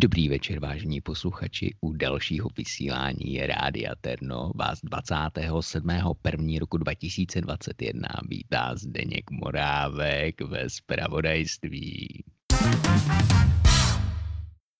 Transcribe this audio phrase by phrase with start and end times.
[0.00, 1.74] Dobrý večer, vážení posluchači.
[1.80, 5.88] U dalšího vysílání Rádia Terno vás 27.
[6.24, 6.58] 1.
[6.60, 12.24] roku 2021 vítá Zdeněk Morávek ve spravodajství.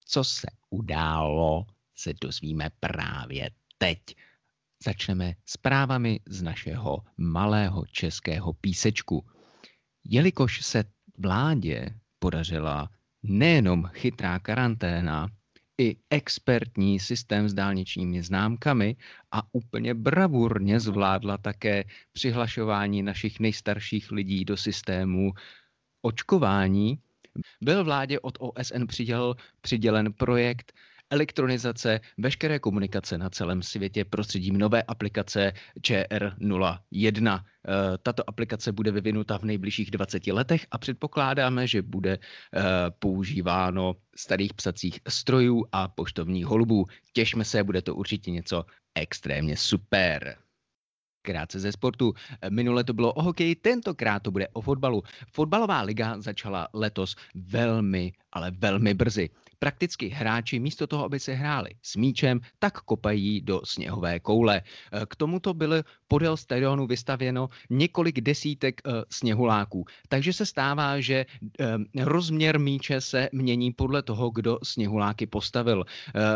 [0.04, 1.66] Co se událo,
[1.96, 3.98] se dozvíme právě teď.
[4.84, 9.26] Začneme zprávami z našeho malého českého písečku.
[10.04, 10.84] Jelikož se
[11.18, 12.90] vládě podařila
[13.22, 15.28] nejenom chytrá karanténa,
[15.80, 18.96] i expertní systém s dálničními známkami
[19.32, 25.32] a úplně bravurně zvládla také přihlašování našich nejstarších lidí do systému
[26.02, 26.98] očkování,
[27.62, 30.72] byl vládě od OSN přiděl, přidělen projekt
[31.10, 37.44] elektronizace veškeré komunikace na celém světě prostředím nové aplikace ČR01.
[37.68, 42.62] Eh, tato aplikace bude vyvinuta v nejbližších 20 letech a předpokládáme, že bude eh,
[42.98, 46.84] používáno starých psacích strojů a poštovních holubů.
[47.12, 50.36] Těšme se, bude to určitě něco extrémně super.
[51.22, 52.14] Krátce ze sportu.
[52.48, 55.02] Minule to bylo o hokeji, tentokrát to bude o fotbalu.
[55.32, 59.30] Fotbalová liga začala letos velmi, ale velmi brzy.
[59.58, 64.62] Prakticky hráči místo toho, aby se hráli s míčem, tak kopají do sněhové koule.
[65.08, 65.76] K tomuto bylo
[66.08, 69.84] podél stadionu vystavěno několik desítek uh, sněhuláků.
[70.08, 75.84] Takže se stává, že uh, rozměr míče se mění podle toho, kdo sněhuláky postavil.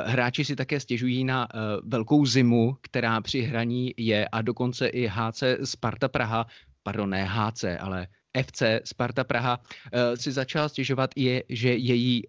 [0.07, 1.49] Hráči si také stěžují na
[1.85, 6.47] velkou zimu, která při hraní je a dokonce i HC Sparta Praha,
[6.83, 8.07] pardon, ne HC, ale
[8.47, 9.61] FC Sparta Praha
[10.15, 12.23] si začal stěžovat, je, že její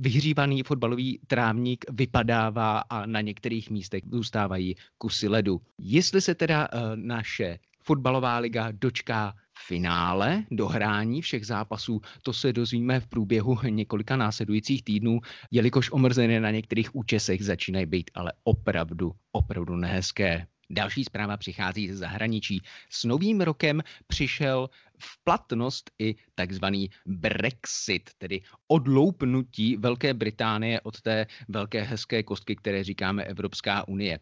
[0.00, 5.60] vyhřívaný fotbalový trávník vypadává a na některých místech zůstávají kusy ledu.
[5.78, 9.34] Jestli se teda uh, naše fotbalová liga dočká
[9.66, 16.50] finále dohrání všech zápasů, to se dozvíme v průběhu několika následujících týdnů, jelikož omrzené na
[16.50, 20.46] některých účesech začínají být ale opravdu, opravdu nehezké.
[20.70, 22.62] Další zpráva přichází ze zahraničí.
[22.90, 31.26] S novým rokem přišel v platnost i takzvaný Brexit, tedy odloupnutí Velké Británie od té
[31.48, 34.20] velké hezké kostky, které říkáme Evropská unie.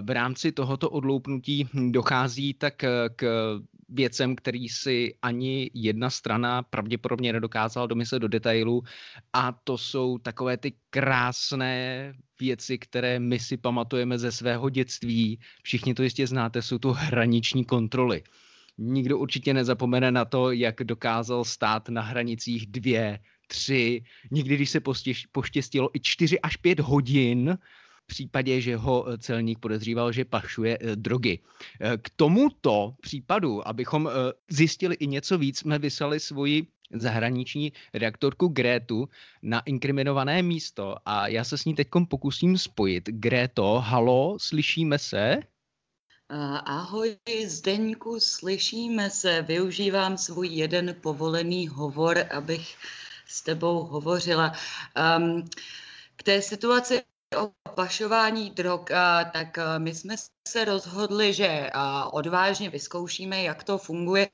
[0.00, 2.74] V rámci tohoto odloupnutí dochází tak
[3.16, 3.22] k
[3.88, 8.82] věcem, který si ani jedna strana pravděpodobně nedokázala domyslet do detailu
[9.32, 15.40] a to jsou takové ty krásné věci, které my si pamatujeme ze svého dětství.
[15.62, 18.22] Všichni to jistě znáte, jsou to hraniční kontroly.
[18.78, 24.80] Nikdo určitě nezapomene na to, jak dokázal stát na hranicích dvě, tři, někdy, když se
[25.32, 27.58] poštěstilo i čtyři až pět hodin,
[28.02, 31.38] v případě, že ho eh, celník podezříval, že pašuje eh, drogy.
[31.80, 34.10] Eh, k tomuto případu, abychom
[34.50, 39.08] zjistili i něco víc, jsme vyslali svoji zahraniční redaktorku Grétu
[39.42, 43.08] na inkriminované místo a já se s ní teď pokusím spojit.
[43.08, 45.40] Gréto, halo, slyšíme se?
[46.64, 49.42] Ahoj Zdeňku, slyšíme se.
[49.42, 52.76] Využívám svůj jeden povolený hovor, abych
[53.26, 54.52] s tebou hovořila.
[55.18, 55.48] Um,
[56.16, 57.02] k té situaci
[57.36, 58.80] o pašování drog,
[59.32, 60.14] tak my jsme
[60.48, 61.70] se rozhodli, že
[62.10, 64.28] odvážně vyzkoušíme, jak to funguje.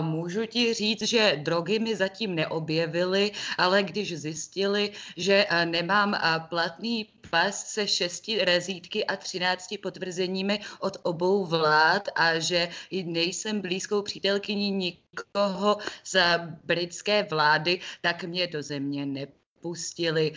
[0.00, 6.14] Můžu ti říct, že drogy mi zatím neobjevily, ale když zjistili, že nemám
[6.48, 12.68] platný pas se šesti rezítky a třinácti potvrzeními od obou vlád a že
[13.04, 16.16] nejsem blízkou přítelkyní nikoho z
[16.64, 19.26] britské vlády, tak mě do země ne
[19.60, 20.32] pustili.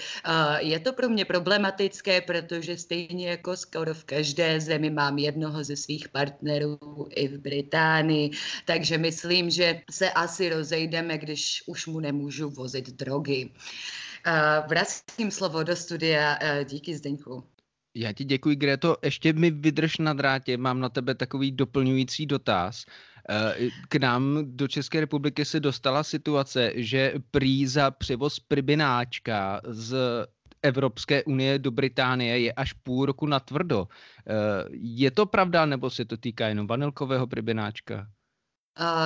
[0.59, 5.75] Je to pro mě problematické, protože stejně jako skoro v každé zemi mám jednoho ze
[5.75, 8.31] svých partnerů i v Británii,
[8.65, 13.49] takže myslím, že se asi rozejdeme, když už mu nemůžu vozit drogy.
[14.67, 16.39] Vracím slovo do studia.
[16.63, 17.43] Díky Zdeňku.
[17.95, 18.97] Já ti děkuji, Greto.
[19.03, 22.85] Ještě mi vydrž na drátě, mám na tebe takový doplňující dotaz.
[23.31, 29.95] Eh, k nám do České republiky se dostala situace, že prý za převoz pribináčka z
[30.61, 33.87] Evropské unie do Británie je až půl roku na tvrdo.
[33.87, 34.33] Eh,
[34.71, 38.07] je to pravda, nebo se to týká jenom vanilkového pribináčka?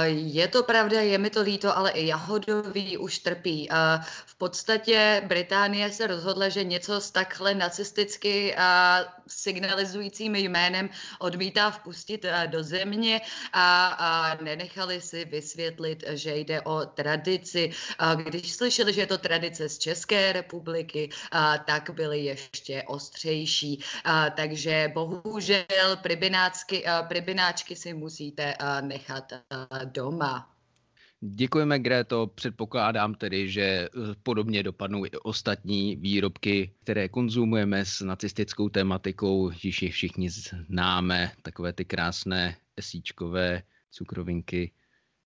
[0.05, 3.69] Je to pravda, je mi to líto, ale i jahodový už trpí.
[4.25, 8.55] V podstatě Británie se rozhodla, že něco s takhle nacisticky
[9.27, 10.89] signalizujícím jménem
[11.19, 13.21] odmítá vpustit do země
[13.53, 17.71] a nenechali si vysvětlit, že jde o tradici.
[18.15, 21.09] Když slyšeli, že je to tradice z České republiky,
[21.65, 23.83] tak byly ještě ostřejší.
[24.35, 25.97] Takže bohužel
[27.07, 29.33] pribináčky si musíte nechat
[29.85, 30.55] doma.
[31.21, 32.27] Děkujeme, Gréto.
[32.27, 33.89] Předpokládám tedy, že eh,
[34.23, 41.73] podobně dopadnou i ostatní výrobky, které konzumujeme s nacistickou tematikou, již je všichni známe, takové
[41.73, 44.71] ty krásné esíčkové cukrovinky.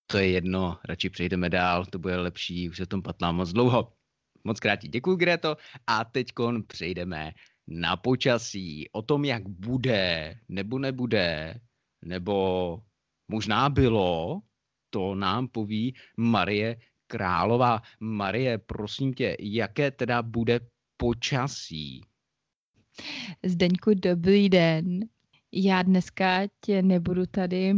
[0.06, 3.92] To je jedno, radši přejdeme dál, to bude lepší, už se tom patlá moc dlouho.
[4.44, 5.56] Moc krát děkuji, Gréto.
[5.86, 6.32] A teď
[6.66, 7.32] přejdeme
[7.68, 8.88] na počasí.
[8.92, 11.60] O tom, jak bude, nebo nebude,
[12.02, 12.82] nebo
[13.30, 14.40] možná bylo,
[14.90, 17.82] to nám poví Marie Králová.
[18.00, 20.60] Marie, prosím tě, jaké teda bude
[20.96, 22.00] počasí?
[23.46, 25.00] Zdeňku, dobrý den.
[25.52, 27.74] Já dneska tě nebudu tady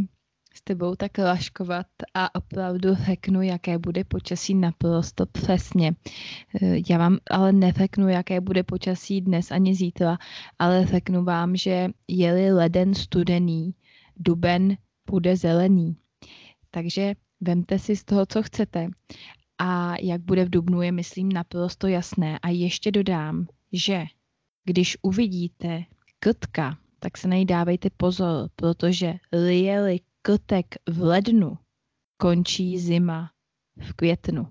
[0.55, 5.95] s tebou tak laškovat a opravdu řeknu, jaké bude počasí naprosto přesně.
[6.89, 10.17] Já vám ale neřeknu, jaké bude počasí dnes ani zítra,
[10.59, 13.73] ale řeknu vám, že je-li leden studený,
[14.17, 14.77] duben
[15.09, 15.97] bude zelený.
[16.71, 18.89] Takže vemte si z toho, co chcete.
[19.59, 22.39] A jak bude v Dubnu, je, myslím, naprosto jasné.
[22.39, 24.03] A ještě dodám, že
[24.65, 25.83] když uvidíte
[26.19, 31.57] krtka, tak se nejdávejte pozor, protože lijeli krtek v lednu,
[32.17, 33.31] končí zima
[33.77, 34.47] v květnu.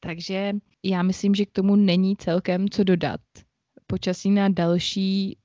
[0.00, 0.52] Takže
[0.84, 3.20] já myslím, že k tomu není celkem co dodat.
[3.86, 5.38] Počasí na další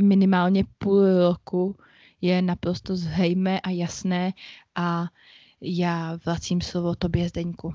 [0.00, 1.76] minimálně půl roku
[2.20, 4.32] je naprosto zřejmé a jasné
[4.74, 5.04] a
[5.60, 7.74] já vracím slovo tobě, Zdeňku.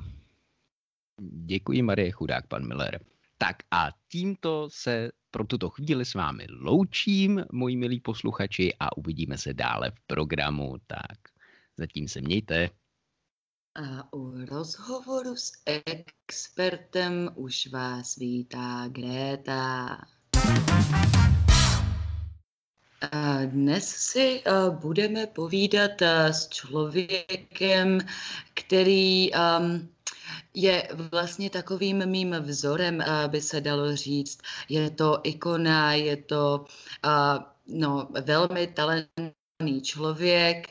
[1.46, 3.00] Děkuji, Marie Chudák, pan Miller.
[3.38, 9.38] Tak a tímto se pro tuto chvíli s vámi loučím, moji milí posluchači, a uvidíme
[9.38, 10.76] se dále v programu.
[10.88, 11.18] Tak
[11.78, 12.70] zatím se mějte.
[13.76, 19.98] A u rozhovoru s expertem už vás vítá Gréta.
[23.46, 28.00] Dnes si budeme povídat s člověkem,
[28.54, 29.32] který
[30.54, 34.40] je vlastně takovým mým vzorem, by se dalo říct.
[34.70, 36.66] Je to ikona, je to
[37.68, 40.68] no, velmi talentovaný člověk,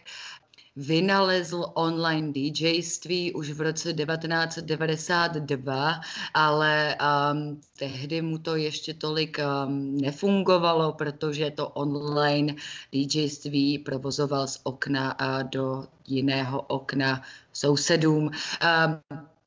[0.76, 6.00] vynalezl online DJství už v roce 1992,
[6.34, 6.96] ale
[7.32, 12.54] um, tehdy mu to ještě tolik um, nefungovalo, protože to online
[12.92, 17.22] DJství provozoval z okna uh, do jiného okna
[17.52, 18.24] sousedům.
[18.24, 18.34] Um,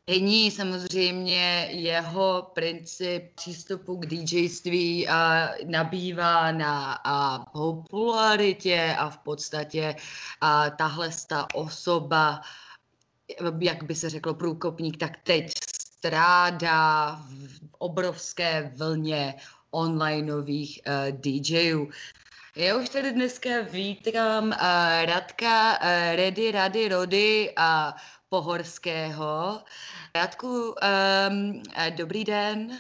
[0.09, 9.95] Není samozřejmě jeho princip přístupu k DJství a nabývá na a popularitě a v podstatě
[10.41, 12.41] a tahle ta osoba,
[13.59, 15.51] jak by se řeklo průkopník, tak teď
[15.99, 17.15] strádá
[17.47, 19.35] v obrovské vlně
[19.71, 21.89] onlineových uh, DJů.
[22.55, 24.55] Já už tady dneska vítám uh,
[25.05, 29.63] Radka, uh, Redy, Rady, Rody a uh, Pohorského.
[30.15, 30.75] Radku,
[31.29, 31.63] um,
[31.95, 32.79] dobrý den.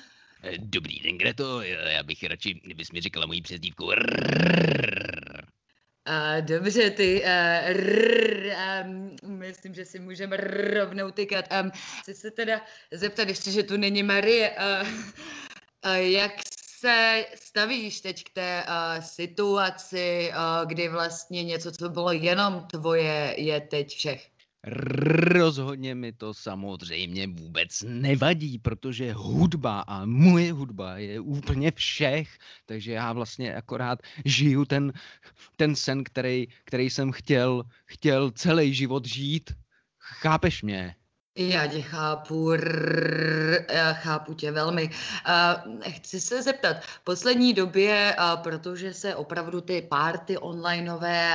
[0.57, 1.61] Dobrý den, Greto.
[1.61, 3.85] Já bych radši, kdybys mi říkala moji přezdívku.
[3.85, 3.93] Uh,
[6.41, 7.23] dobře, ty.
[7.23, 7.29] Uh,
[7.73, 8.53] rrr,
[8.85, 11.45] um, myslím, že si můžeme rovnou tykat.
[11.61, 12.61] Um, chci se teda
[12.91, 14.51] zeptat, ještě, že tu není Marie.
[14.51, 16.31] Uh, uh, jak
[16.79, 23.33] se stavíš teď k té uh, situaci, uh, kdy vlastně něco, co bylo jenom tvoje,
[23.37, 24.36] je teď všech?
[24.69, 32.29] Rozhodně mi to samozřejmě vůbec nevadí, protože hudba a moje hudba je úplně všech,
[32.65, 34.93] takže já vlastně akorát žiju ten,
[35.55, 39.51] ten sen, který, který jsem chtěl, chtěl celý život žít.
[39.99, 40.95] Chápeš mě?
[41.37, 44.89] Já tě chápu, rrr, já chápu tě velmi.
[44.89, 51.33] Uh, chci se zeptat, v poslední době, uh, protože se opravdu ty party onlineové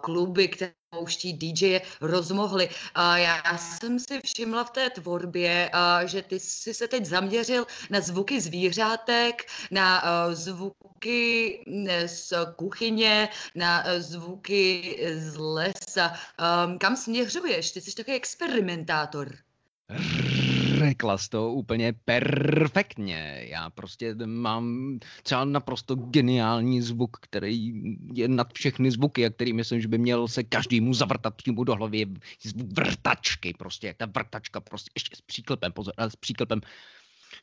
[0.00, 2.68] kluby, které pouští DJ rozmohli.
[2.94, 5.70] A já jsem si všimla v té tvorbě,
[6.04, 10.02] že ty jsi se teď zaměřil na zvuky zvířátek, na
[10.34, 11.64] zvuky
[12.06, 16.12] z kuchyně, na zvuky z lesa.
[16.78, 17.70] Kam směřuješ?
[17.70, 19.34] Ty jsi takový experimentátor.
[20.78, 23.46] Řekla jsi to úplně perfektně.
[23.48, 27.72] Já prostě mám třeba naprosto geniální zvuk, který
[28.14, 31.74] je nad všechny zvuky, a který myslím, že by měl se každému zavrtat přímo do
[31.74, 32.06] hlavy.
[32.42, 36.60] Zvuk vrtačky, prostě jak ta vrtačka, prostě ještě s příklepem, pozor, s příklepem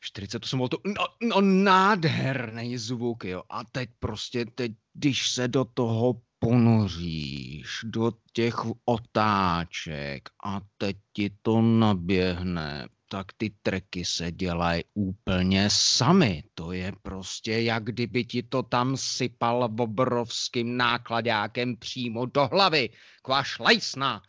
[0.00, 3.42] 48 voltů, no, no nádherný zvuk, jo.
[3.50, 11.30] A teď prostě, teď, když se do toho ponoříš do těch otáček a teď ti
[11.42, 16.44] to naběhne, tak ty treky se dělají úplně sami.
[16.54, 22.90] To je prostě, jak kdyby ti to tam sypal obrovským nákladákem přímo do hlavy.
[23.22, 24.22] Kváš lajsna.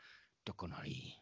[0.45, 1.13] Dokonalý.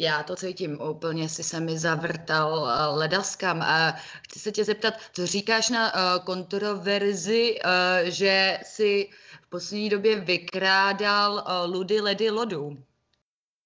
[0.00, 3.62] Já to cítím, úplně si se mi zavrtal uh, ledaskam.
[3.62, 3.92] A
[4.22, 9.10] chci se tě zeptat, co říkáš na uh, kontroverzi, uh, že si
[9.42, 12.87] v poslední době vykrádal ludy ledy lodu?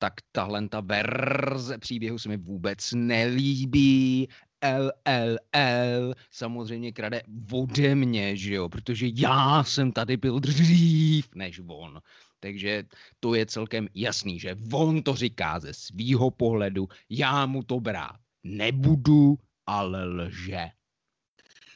[0.03, 4.29] Tak tahle ta verze příběhu se mi vůbec nelíbí.
[4.63, 12.01] LLL samozřejmě krade ode mě, že jo, protože já jsem tady byl dřív než on.
[12.41, 12.85] Takže
[13.21, 18.19] to je celkem jasný, že on to říká ze svýho pohledu, já mu to brát
[18.45, 20.71] nebudu, ale lže.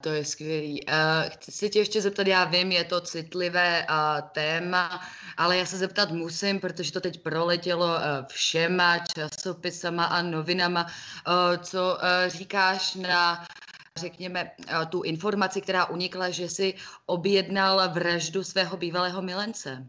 [0.02, 0.86] To je skvělý.
[0.86, 0.94] Uh,
[1.28, 5.00] chci se tě ještě zeptat, já vím, je to citlivé uh, téma,
[5.36, 10.84] ale já se zeptat musím, protože to teď proletělo uh, všema časopisama a novinama.
[10.84, 13.46] Uh, co uh, říkáš na
[13.98, 14.50] řekněme,
[14.88, 16.74] tu informaci, která unikla, že si
[17.06, 19.86] objednal vraždu svého bývalého milence?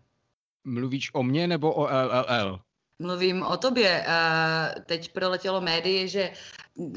[0.63, 2.59] Mluvíš o mně nebo o LLL?
[2.99, 4.05] Mluvím o tobě.
[4.85, 6.31] Teď proletělo médii, že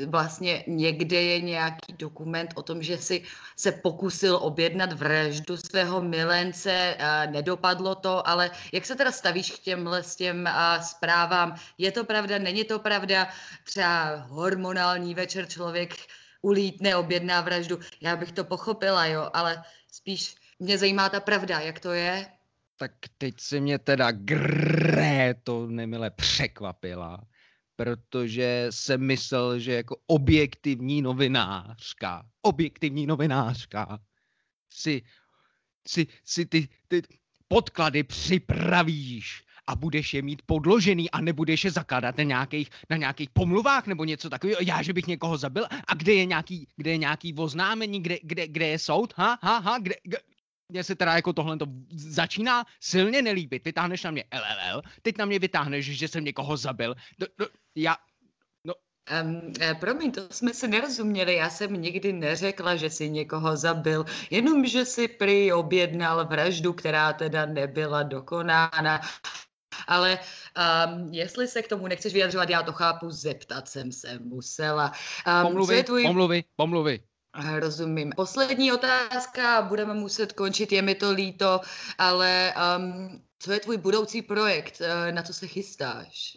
[0.06, 3.22] vlastně někde je nějaký dokument o tom, že si
[3.56, 6.96] se pokusil objednat vraždu svého milence,
[7.30, 10.48] nedopadlo to, ale jak se teda stavíš k těmhle s těm
[10.82, 11.54] zprávám?
[11.78, 13.28] Je to pravda, není to pravda?
[13.64, 15.94] Třeba hormonální večer člověk
[16.42, 17.78] ulítne, objedná vraždu.
[18.00, 22.26] Já bych to pochopila, jo, ale spíš mě zajímá ta pravda, jak to je?
[22.80, 27.20] tak teď si mě teda gré to nemile překvapila,
[27.80, 33.98] protože jsem myslel, že jako objektivní novinářka, objektivní novinářka
[34.70, 35.02] si,
[35.88, 37.02] si, si ty, ty
[37.48, 43.30] podklady připravíš a budeš je mít podložený a nebudeš je zakládat na nějakých, na nějakých
[43.30, 44.60] pomluvách nebo něco takového.
[44.60, 45.64] Já, že bych někoho zabil?
[45.86, 49.58] A kde je nějaký, kde je nějaký oznámení, kde, kde, kde je soud, ha, ha,
[49.58, 50.18] ha, kde, kde,
[50.70, 53.64] mně se teda jako tohle to začíná silně nelíbit.
[53.64, 56.94] Vytáhneš na mě LLL, teď na mě vytáhneš, že jsem někoho zabil.
[57.18, 57.96] Do, do, já,
[58.64, 58.74] no.
[59.22, 61.34] Um, promiň, to jsme se nerozuměli.
[61.34, 67.12] Já jsem nikdy neřekla, že si někoho zabil, jenom že si prý objednal vraždu, která
[67.12, 69.00] teda nebyla dokonána.
[69.86, 74.92] Ale um, jestli se k tomu nechceš vyjadřovat, já to chápu, zeptat jsem se musela.
[75.26, 76.02] Um, pomluvy, tvůj...
[76.02, 77.00] pomluvy, pomluvy.
[77.58, 78.12] Rozumím.
[78.16, 81.60] Poslední otázka, budeme muset končit, je mi to líto,
[81.98, 86.36] ale um, co je tvůj budoucí projekt, uh, na co se chystáš?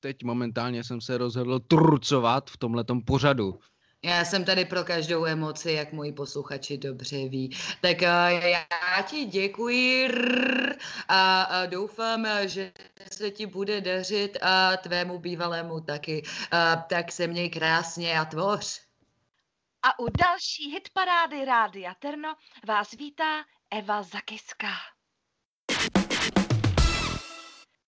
[0.00, 3.60] Teď momentálně jsem se rozhodl trucovat v tomhletom pořadu.
[4.04, 7.56] Já jsem tady pro každou emoci, jak moji posluchači dobře ví.
[7.80, 10.08] Tak uh, já ti děkuji
[11.08, 12.72] a, doufám, že
[13.10, 16.22] se ti bude dařit a tvému bývalému taky.
[16.88, 18.89] Tak se měj krásně a tvoř.
[19.82, 22.34] A u další hitparády Rádia Terno
[22.66, 24.72] vás vítá Eva Zakyská.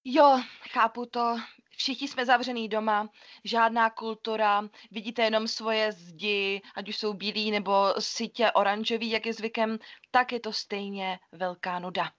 [0.04, 1.36] Jo, chápu to.
[1.76, 3.08] Všichni jsme zavřený doma,
[3.44, 9.32] žádná kultura, vidíte jenom svoje zdi, ať už jsou bílí nebo sitě oranžový, jak je
[9.32, 9.78] zvykem,
[10.10, 12.10] tak je to stejně velká nuda.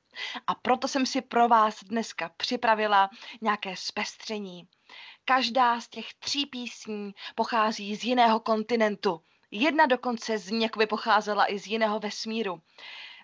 [0.48, 3.10] A proto jsem si pro vás dneska připravila
[3.42, 4.68] nějaké zpestření.
[5.26, 9.22] Každá z těch tří písní pochází z jiného kontinentu.
[9.56, 12.62] Jedna dokonce z ní jakoby pocházela i z jiného vesmíru.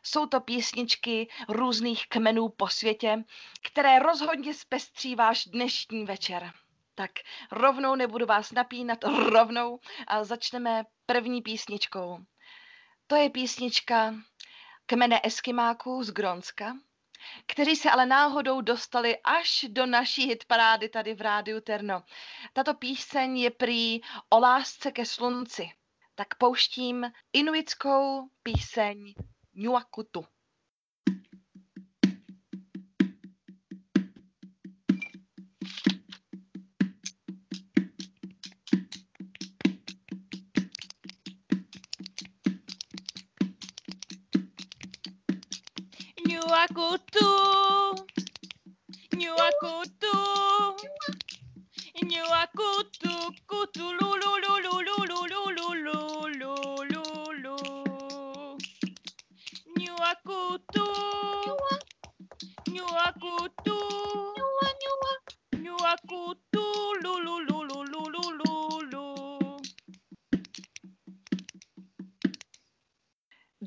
[0.04, 3.24] Jsou to písničky různých kmenů po světě,
[3.64, 6.52] které rozhodně zpestří váš dnešní večer.
[6.96, 7.12] Tak
[7.52, 12.18] rovnou nebudu vás napínat, rovnou a začneme první písničkou.
[13.08, 14.16] To je písnička
[14.86, 16.74] kmene Eskimáků z Gronska,
[17.46, 22.04] kteří se ale náhodou dostali až do naší hitparády tady v Rádiu Terno.
[22.54, 25.72] Tato píseň je prý o lásce ke slunci
[26.20, 29.14] tak pouštím inuitskou píseň
[29.56, 30.26] Nuakutu.
[46.28, 47.30] Nuakutu,
[49.16, 50.16] Nuakutu,
[52.04, 53.14] Nuakutu,
[53.48, 55.09] kutu lululululululu.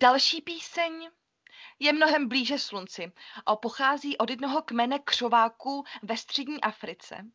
[0.02, 1.10] Další píseň
[1.78, 3.12] je mnohem blíže slunci
[3.46, 7.26] a pochází od jednoho kmene křováků ve střední Africe.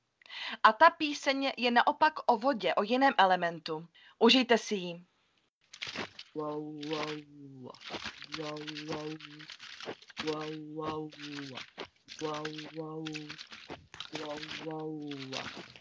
[0.64, 3.88] A ta píseň je naopak o vodě, o jiném elementu.
[4.20, 5.06] Užijte si ji
[6.36, 7.22] wow wow
[8.38, 9.10] wow wow
[10.26, 11.10] wow wow
[12.72, 13.06] wow
[14.14, 15.00] wow wow
[15.32, 15.77] wow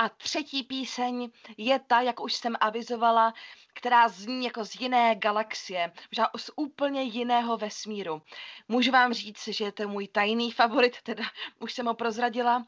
[0.00, 3.34] A třetí píseň je ta, jak už jsem avizovala,
[3.74, 8.22] která zní jako z jiné galaxie, možná z úplně jiného vesmíru.
[8.68, 11.24] Můžu vám říct, že je to můj tajný favorit, teda
[11.58, 12.66] už jsem ho prozradila.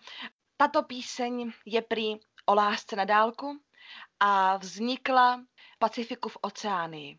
[0.57, 3.61] Tato píseň je prý o lásce na dálku
[4.21, 7.19] a vznikla v Pacifiku v oceánii.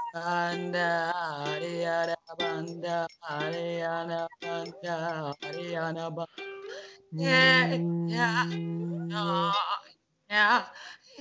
[2.39, 6.27] Banda, Ariana, Banda, Ariana, Banda.
[7.17, 7.79] Yeah,
[8.09, 8.45] yeah,
[9.11, 9.53] no,
[10.31, 10.67] yeah,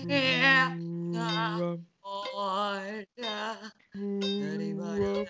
[0.09, 0.69] yeah,
[1.13, 1.61] no,
[2.05, 3.57] oh, yeah.
[4.41, 5.25] Arimana,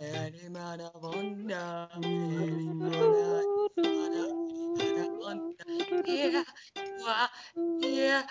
[0.00, 1.90] Arimana, Banda,
[2.36, 3.44] Arimana,
[3.78, 4.28] Arimana,
[5.20, 5.64] Banda.
[6.06, 6.44] Yeah,
[6.98, 7.28] yeah,
[7.82, 8.22] yeah.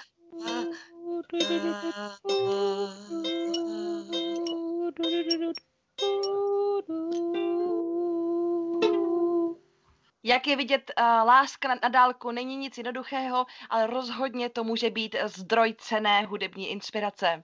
[10.23, 15.15] Jak je vidět, uh, láska na dálku není nic jednoduchého, ale rozhodně to může být
[15.25, 17.43] zdroj cené hudební inspirace.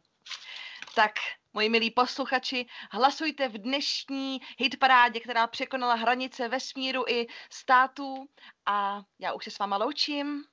[0.95, 1.11] Tak,
[1.53, 8.29] moji milí posluchači, hlasujte v dnešní hitparádě, která překonala hranice vesmíru i států
[8.65, 10.43] a já už se s váma loučím.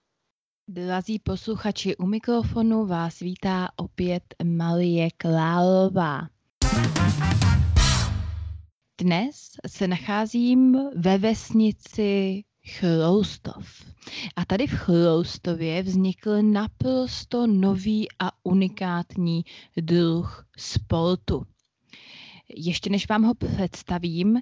[0.68, 6.28] Drazí posluchači, u mikrofonu vás vítá opět Marie Klálová.
[9.00, 13.66] Dnes se nacházím ve vesnici Chroustov.
[14.36, 19.44] A tady v Chroustově vznikl naprosto nový a unikátní
[19.76, 21.46] druh sportu.
[22.56, 24.40] Ještě než vám ho představím,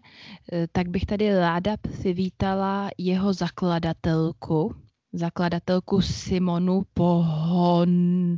[0.73, 4.75] tak bych tady ráda přivítala jeho zakladatelku,
[5.15, 8.37] zakladatelku Simonu Pohon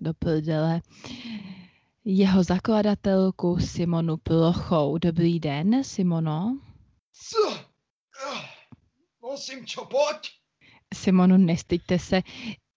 [0.00, 0.80] do prdele
[2.04, 4.98] jeho zakladatelku Simonu Plochou.
[4.98, 6.58] Dobrý den, Simono.
[7.12, 7.58] Co?
[9.20, 10.30] Prosím, čo, pojď.
[10.94, 12.22] Simonu, nestyďte se.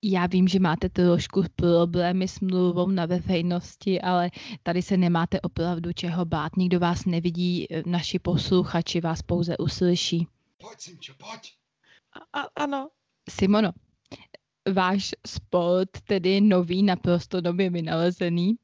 [0.04, 4.32] Já vím, že máte trošku problémy s mluvou na veřejnosti, ale
[4.63, 6.56] tady se nemáte opravdu čeho bát.
[6.58, 10.28] Nikdo vás nevidí, naši posluchači vás pouze uslyší.
[10.58, 11.52] Pojď, Simčo, pojď.
[12.34, 12.89] A, ano.
[13.29, 13.71] Simono,
[14.73, 18.55] váš sport, tedy nový, naprosto nově vynalezený,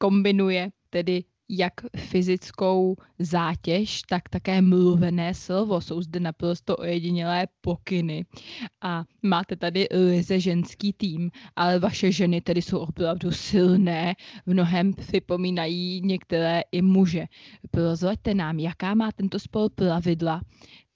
[0.00, 5.80] kombinuje tedy jak fyzickou zátěž, tak také mluvené slovo.
[5.80, 8.24] Jsou zde naprosto ojedinělé pokyny.
[8.82, 14.14] A máte tady lize ženský tým, ale vaše ženy tedy jsou opravdu silné,
[14.46, 17.26] v mnohem připomínají některé i muže.
[17.70, 20.40] Prozraďte nám, jaká má tento spol pravidla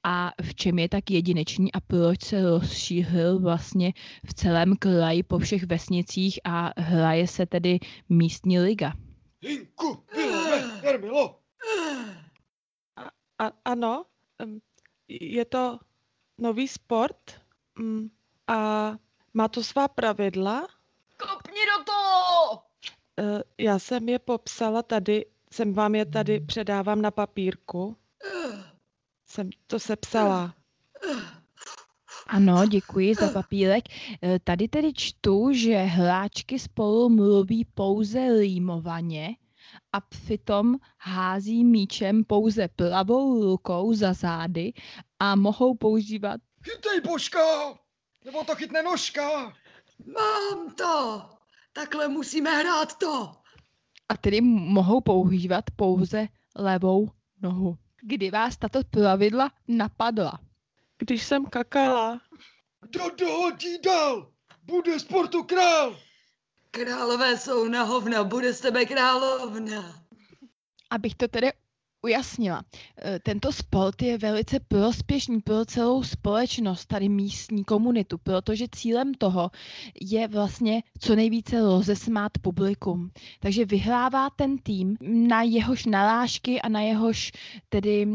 [0.05, 3.93] a v čem je tak jedinečný a proč se rozšířil vlastně
[4.27, 8.93] v celém kraji po všech vesnicích a hraje se tedy místní liga.
[9.41, 11.41] Hinku, Vilme, Jarmilo.
[13.39, 14.05] A, ano,
[15.09, 15.79] je to
[16.39, 17.41] nový sport
[17.79, 18.09] mm,
[18.47, 18.93] a
[19.35, 20.69] má to svá pravidla.
[21.17, 22.63] Kopni do toho!
[23.19, 27.97] E, já jsem je popsala tady, jsem vám je tady předávám na papírku.
[29.31, 30.55] Jsem to sepsala.
[32.27, 33.85] Ano, děkuji za papírek.
[34.23, 39.37] E, tady tedy čtu, že hráčky spolu mluví pouze límovaně
[39.93, 44.73] a přitom hází míčem pouze pravou rukou za zády
[45.19, 46.41] a mohou používat...
[46.63, 47.41] Chytej božka!
[48.25, 49.53] Nebo to chytne nožka!
[50.07, 51.23] Mám to!
[51.73, 53.33] Takhle musíme hrát to!
[54.09, 57.11] A tedy mohou používat pouze levou
[57.43, 57.79] nohu.
[58.03, 60.41] Kdy vás tato pravidla napadla?
[60.99, 62.21] Když jsem kakala.
[62.81, 64.33] Kdo dohodí dál,
[64.63, 65.97] bude sportu král.
[66.71, 70.03] Králové jsou na hovna, bude z tebe královna.
[70.91, 71.53] Abych to tedy
[72.03, 72.63] ujasnila.
[73.23, 79.51] Tento sport je velice prospěšný pro celou společnost, tady místní komunitu, protože cílem toho
[80.01, 83.11] je vlastně co nejvíce rozesmát publikum.
[83.41, 84.97] Takže vyhrává ten tým,
[85.29, 87.33] na jehož nalážky a na jehož
[87.69, 88.09] tedy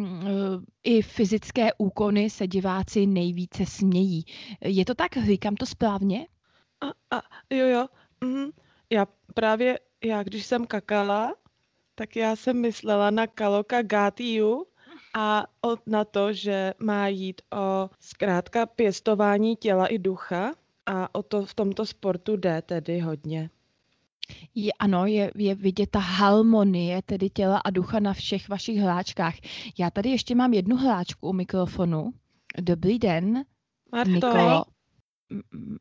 [0.84, 4.26] i fyzické úkony se diváci nejvíce smějí.
[4.62, 5.17] Je to tak?
[5.26, 6.28] Říkám to správně?
[6.82, 7.88] A, a jo, jo.
[8.21, 8.50] Mhm.
[8.89, 11.34] Já právě, já když jsem kakala,
[11.95, 14.65] tak já jsem myslela na Kaloka Gatiu
[15.13, 20.53] a o, na to, že má jít o zkrátka pěstování těla i ducha
[20.86, 23.49] a o to v tomto sportu jde tedy hodně.
[24.55, 29.36] Je, ano, je, je vidět ta harmonie tedy těla a ducha na všech vašich hláčkách.
[29.79, 32.13] Já tady ještě mám jednu hláčku u mikrofonu.
[32.62, 33.45] Dobrý den.
[33.91, 34.12] Marto.
[34.12, 34.65] Nikolo,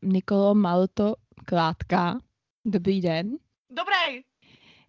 [0.02, 1.14] Nikolo Malto
[1.46, 2.18] Klátka.
[2.64, 3.36] Dobrý den.
[3.70, 4.33] Dobrý.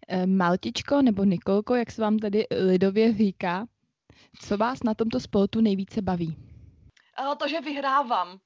[0.07, 3.67] Eh, Maltičko nebo Nikolko, jak se vám tady lidově říká,
[4.41, 6.37] co vás na tomto sportu nejvíce baví?
[7.15, 8.39] A to, že vyhrávám.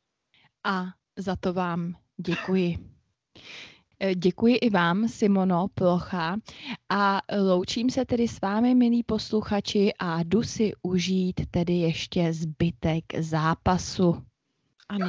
[0.64, 0.86] A
[1.18, 2.78] za to vám děkuji.
[4.00, 6.38] Eh, Děkuji i vám, Simono Plocha,
[6.90, 13.04] a loučím se tedy s vámi, milí posluchači, a jdu si užít tedy ještě zbytek
[13.20, 14.24] zápasu.
[14.90, 15.08] Ano.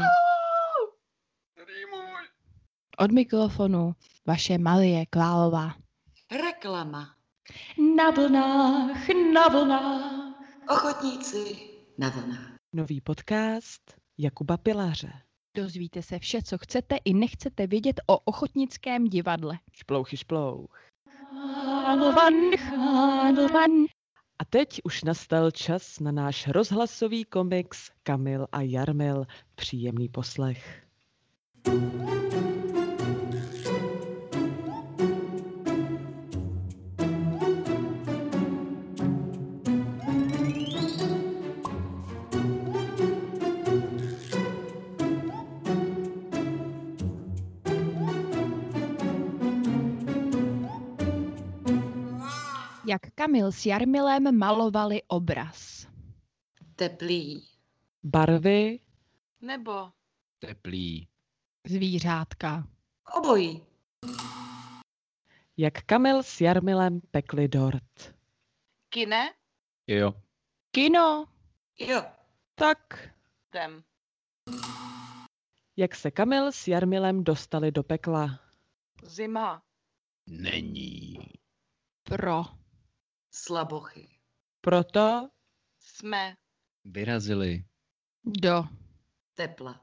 [2.99, 3.95] Od mikrofonu
[4.27, 5.80] vaše Marie Klálová.
[6.31, 7.17] Reklama.
[7.97, 10.35] Na vlnách, na vlnách.
[10.69, 12.57] Ochotníci na vlnách.
[12.73, 15.13] Nový podcast Jakuba Pilaře.
[15.57, 19.59] Dozvíte se vše, co chcete i nechcete vědět o ochotnickém divadle.
[19.73, 20.81] Šplouchy šplouch.
[21.31, 23.71] Chálvan, chálvan.
[24.39, 29.27] A teď už nastal čas na náš rozhlasový komiks Kamil a Jarmil.
[29.55, 30.87] Příjemný poslech.
[31.67, 32.60] Jak
[53.21, 55.87] Kamil s Jarmilem malovali obraz.
[56.77, 57.49] Teplý.
[58.03, 58.81] Barvy,
[59.41, 59.93] Nebo
[60.39, 61.09] Teplý.
[61.67, 62.69] Zvířátka.
[63.17, 63.63] Obojí.
[65.57, 68.15] jak Kamil s Jarmilem pekli dort.
[68.89, 69.35] kine,
[69.87, 70.15] Jo.
[70.71, 71.27] Kino.
[71.79, 72.03] Jo.
[72.55, 73.11] Tak,
[73.51, 73.83] jdem.
[75.77, 78.41] jak se Kamil s Jarmilem dostali do pekla.
[79.05, 79.63] Zima.
[80.27, 81.19] Není.
[82.03, 82.60] Pro.
[83.31, 84.09] Slabochy.
[84.61, 85.29] Proto
[85.79, 86.35] Jsme.
[86.85, 87.65] Vyrazili.
[88.25, 88.65] Do.
[89.35, 89.81] Tepla.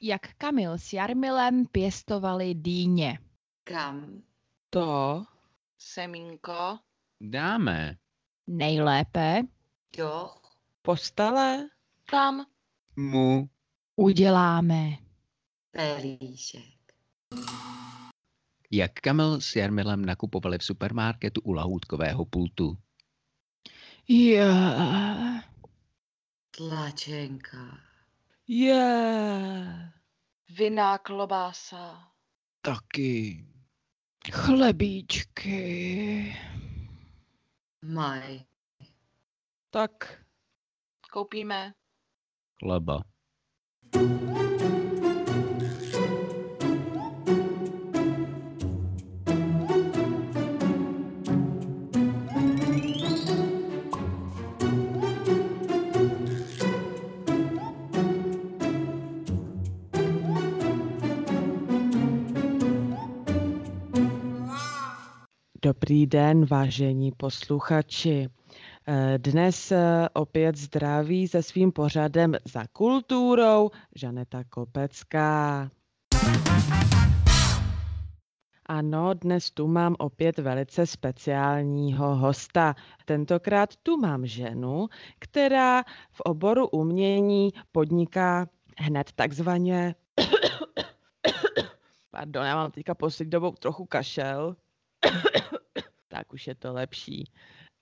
[0.00, 3.18] Jak Kamil s Jarmilem pěstovali dýně.
[3.64, 4.22] Kam?
[4.70, 5.24] to
[5.78, 6.78] Semínko.
[7.20, 7.96] Dáme.
[8.46, 9.42] Nejlépe
[9.96, 10.34] Jo.
[10.82, 11.68] postale
[12.10, 12.46] Tam.
[12.96, 13.50] Mu.
[13.96, 14.98] uděláme.
[15.70, 16.94] Pelíšek.
[18.70, 22.78] Jak Kamil s Jarmilem nakupovali v supermarketu u lahůdkového pultu.
[24.08, 24.50] Je.
[26.50, 27.78] Tlačenka.
[28.48, 29.92] je.
[30.58, 32.12] Vinná klobása.
[32.60, 33.44] Taky.
[34.32, 35.56] Chlebíčky.
[37.82, 38.44] Maj.
[39.70, 40.26] Tak,
[41.16, 41.72] Koupíme.
[42.60, 43.02] Chleba.
[65.86, 68.28] Dobrý den, vážení posluchači.
[68.86, 75.70] Eh, Dnes eh, opět zdraví se svým pořadem za kulturou Žaneta Kopecká.
[78.66, 82.74] Ano, dnes tu mám opět velice speciálního hosta.
[83.04, 84.86] Tentokrát tu mám ženu,
[85.18, 88.46] která v oboru umění podniká
[88.78, 89.94] hned takzvaně...
[92.10, 94.56] Pardon, já mám teďka poslední dobou trochu kašel.
[96.16, 97.24] Tak už je to lepší.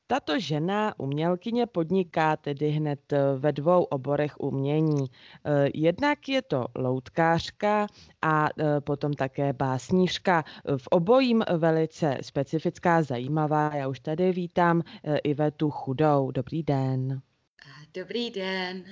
[0.06, 5.06] Tato žena, umělkyně, podniká tedy hned eh, ve dvou oborech umění.
[5.44, 7.86] Eh, Jednak je to loutkářka
[8.22, 10.44] a eh, potom také básnířka.
[10.76, 13.74] V obojím velice specifická, zajímavá.
[13.74, 14.82] Já už tady vítám
[15.24, 16.30] Ivetu Chudou.
[16.30, 17.20] Dobrý den.
[17.94, 18.84] Dobrý den.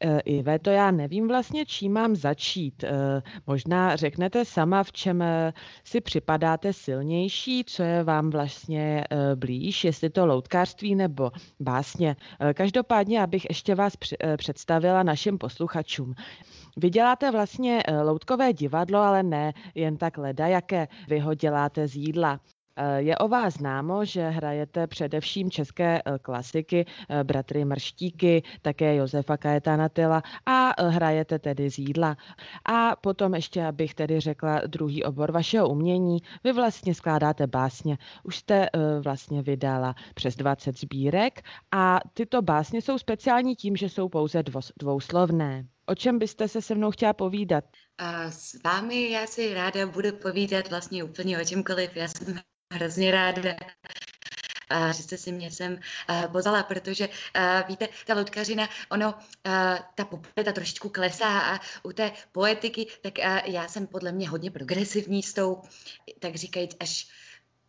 [0.00, 2.84] Eh, Iveto, já nevím vlastně, čím mám začít.
[2.84, 5.52] Eh, Možná řeknete sama, v čem eh,
[5.84, 11.30] si připadáte silnější, co je vám vlastně blíž, jestli to loutkářství nebo
[11.60, 12.16] básně.
[12.54, 13.92] Každopádně, abych ještě vás
[14.36, 16.14] představila našim posluchačům.
[16.76, 21.96] Vy děláte vlastně loutkové divadlo, ale ne jen tak leda, jaké vy ho děláte z
[21.96, 22.40] jídla.
[22.78, 28.96] Eh, Je o vás známo, že hrajete především české eh, klasiky, eh, bratry Mrštíky, také
[28.96, 32.16] Josefa Kajetána Tyla a hrajete tedy z jídla.
[32.64, 37.98] A potom ještě, abych tedy řekla druhý obor vašeho umění, vy vlastně skládáte básně.
[38.22, 38.68] Už jste
[39.00, 44.42] vlastně vydala přes 20 sbírek a tyto básně jsou speciální tím, že jsou pouze
[44.80, 45.66] dvouslovné.
[45.86, 47.64] O čem byste se se mnou chtěla povídat?
[48.28, 51.96] S vámi já si ráda budu povídat vlastně úplně o čemkoliv.
[51.96, 52.38] Já jsem
[52.72, 53.42] hrozně ráda,
[54.96, 57.08] že jste si mě sem a, pozvala, protože
[57.68, 59.14] víte, ta loutkařina, ono,
[59.94, 65.22] ta populita trošičku klesá a u té poetiky, tak já jsem podle mě hodně progresivní
[65.22, 65.62] s tou,
[66.18, 67.08] tak říkajíc, až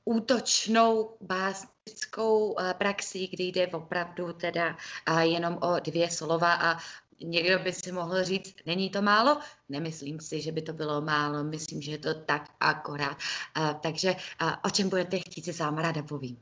[0.06, 4.78] útočnou básnickou praxi, kdy jde opravdu teda
[5.22, 6.78] jenom o dvě slova a
[7.22, 9.40] někdo by si mohl říct, není to málo?
[9.70, 13.18] Nemyslím si, že by to bylo málo, myslím, že je to tak akorát.
[13.58, 16.38] Uh, takže uh, o čem budete chtít, si sám ráda povím.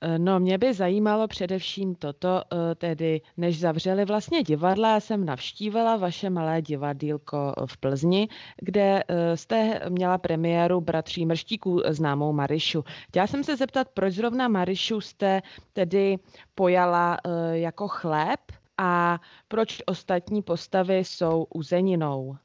[0.00, 5.24] Eh, no, mě by zajímalo především toto, eh, tedy než zavřeli vlastně divadla, já jsem
[5.24, 12.84] navštívila vaše malé divadýlko v Plzni, kde eh, jste měla premiéru Bratří Mrštíků známou Marišu.
[13.08, 16.18] Chtěla jsem se zeptat, proč zrovna Marišu jste tedy
[16.54, 17.18] pojala
[17.52, 18.40] jako chléb
[18.78, 22.36] a proč ostatní postavy jsou uzeninou?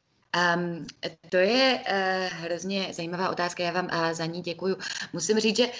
[0.56, 0.86] Um,
[1.30, 4.78] to je uh, hrozně zajímavá otázka, já vám uh, za ní děkuju.
[5.14, 5.74] Musím říct, že uh,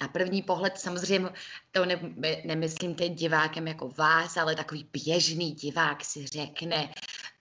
[0.00, 1.28] na první pohled samozřejmě
[1.70, 2.00] to ne,
[2.44, 6.88] nemyslím teď divákem jako vás, ale takový běžný divák si řekne,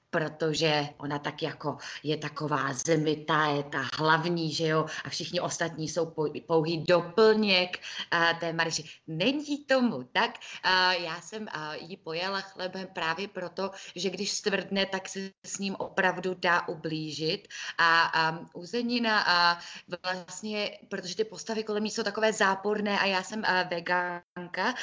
[0.09, 5.87] protože ona tak jako je taková zemitá, je ta hlavní, že jo, a všichni ostatní
[5.87, 6.13] jsou
[6.47, 7.77] pouhý doplněk
[8.11, 8.83] a té Mariši.
[9.07, 10.31] Není tomu tak.
[10.63, 15.57] A já jsem a, ji pojala chlebem právě proto, že když stvrdne, tak se s
[15.57, 17.47] ním opravdu dá ublížit.
[17.77, 19.59] A, a uzenina a
[20.03, 24.73] vlastně, protože ty postavy kolem ní jsou takové záporné a já jsem veganka,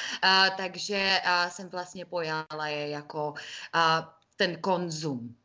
[0.57, 3.33] takže jsem vlastně pojala je jako
[4.37, 5.35] ten konzum.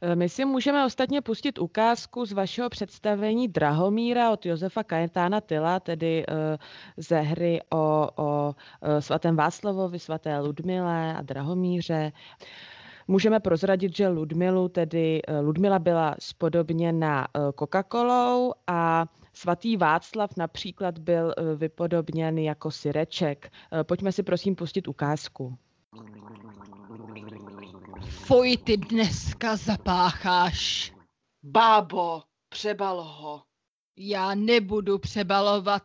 [0.00, 5.80] E, my si můžeme ostatně pustit ukázku z vašeho představení Drahomíra od Josefa Kajetána Tyla,
[5.80, 6.58] tedy e,
[6.96, 12.12] ze hry o, o e, svatém Václavovi, svaté Ludmile a Drahomíře.
[13.08, 22.38] Můžeme prozradit, že Ludmilu, tedy Ludmila byla spodobněna Coca-Colou a svatý Václav například byl vypodobněn
[22.38, 23.50] jako syreček.
[23.82, 25.58] Pojďme si prosím pustit ukázku.
[28.26, 30.92] Fuj, ty dneska zapácháš.
[31.42, 33.42] Bábo, přebal ho.
[33.96, 35.82] Já nebudu přebalovat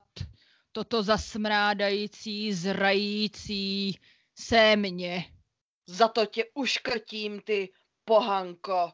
[0.71, 3.99] toto zasmrádající, zrající
[4.35, 5.25] sémě.
[5.87, 7.69] Za to tě uškrtím, ty
[8.05, 8.91] pohanko.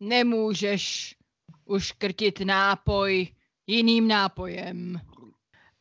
[0.00, 1.16] Nemůžeš
[1.64, 3.34] uškrtit nápoj
[3.66, 5.00] jiným nápojem.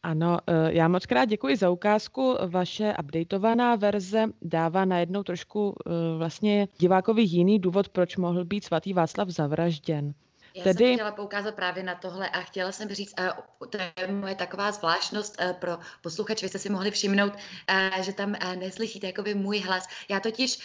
[0.04, 2.38] Ano, eh, já moc krát děkuji za ukázku.
[2.48, 8.94] Vaše updateovaná verze dává najednou trošku eh, vlastně divákovi jiný důvod, proč mohl být svatý
[8.94, 10.14] Václav zavražděn.
[10.54, 10.86] Já Tedy...
[10.86, 14.72] jsem chtěla poukázat právě na tohle a chtěla jsem říct, uh, to je moje taková
[14.72, 19.60] zvláštnost uh, pro posluchače, vy jste si mohli všimnout, uh, že tam neslyšíte jakoby můj
[19.60, 19.88] hlas.
[20.10, 20.60] Já totiž,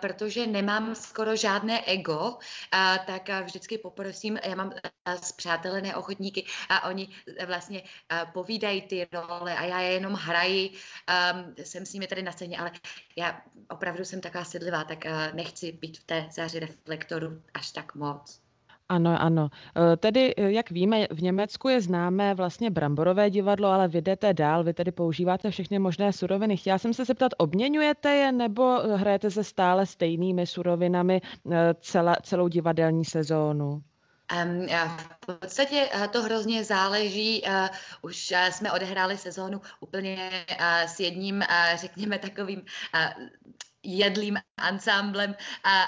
[0.00, 2.38] protože nemám skoro žádné ego,
[3.06, 4.72] tak vždycky poprosím, já mám
[5.22, 7.08] zpřátelené ochotníky a oni
[7.46, 7.82] vlastně
[8.32, 12.58] povídají ty role a já je jenom hraji, um, jsem s nimi tady na scéně,
[12.58, 12.70] ale
[13.16, 14.98] já opravdu jsem taková sedlivá, tak
[15.32, 18.43] nechci být v té záři reflektoru až tak moc.
[18.88, 19.48] Ano, ano.
[19.76, 24.34] Eh, tedy, eh, jak víme, v Německu je známé vlastně bramborové divadlo, ale vy jdete
[24.34, 26.56] dál, vy tedy používáte všechny možné suroviny.
[26.56, 31.20] Chtěla jsem se zeptat, obměňujete je nebo hrajete se stále stejnými surovinami
[31.52, 33.82] eh, celá, celou divadelní sezónu?
[35.22, 37.42] V podstatě to hrozně záleží.
[38.02, 40.30] Už jsme odehráli sezónu úplně
[40.86, 41.42] s jedním,
[41.76, 42.62] řekněme, takovým
[43.84, 45.34] jedlým ansámblem,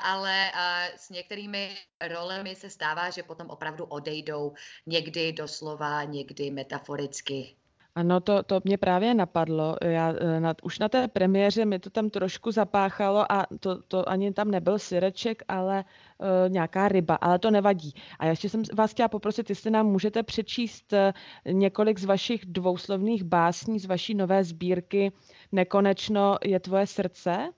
[0.02, 0.50] ale
[0.96, 1.76] s některými
[2.08, 4.52] rolemi se stává, že potom opravdu odejdou
[4.86, 7.56] někdy doslova, někdy metaforicky.
[7.96, 9.76] Ano, to, to mě právě napadlo.
[9.84, 14.08] Já, e, na, už na té premiéře mi to tam trošku zapáchalo a to, to
[14.08, 15.84] ani tam nebyl syreček, ale
[16.18, 17.94] uh, nějaká ryba, ale to nevadí.
[18.18, 23.24] A ještě jsem vás chtěla poprosit, jestli nám můžete přečíst uh, několik z vašich dvouslovných
[23.24, 25.12] básní z vaší nové sbírky
[25.52, 27.52] Nekonečno je tvoje srdce?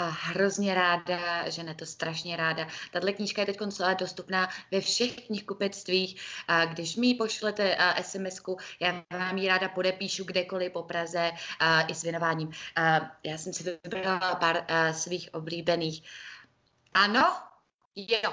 [0.00, 2.68] A hrozně ráda, že ne to strašně ráda.
[2.90, 3.58] Tato knížka je teď
[3.98, 6.22] dostupná ve všech knihkupectvích.
[6.48, 11.82] A když mi ji pošlete SMS-ku, já vám ji ráda podepíšu kdekoliv po Praze a
[11.82, 12.50] i s věnováním.
[12.76, 16.02] A já jsem si vybrala pár svých oblíbených.
[16.94, 17.36] Ano?
[17.96, 18.32] Jo.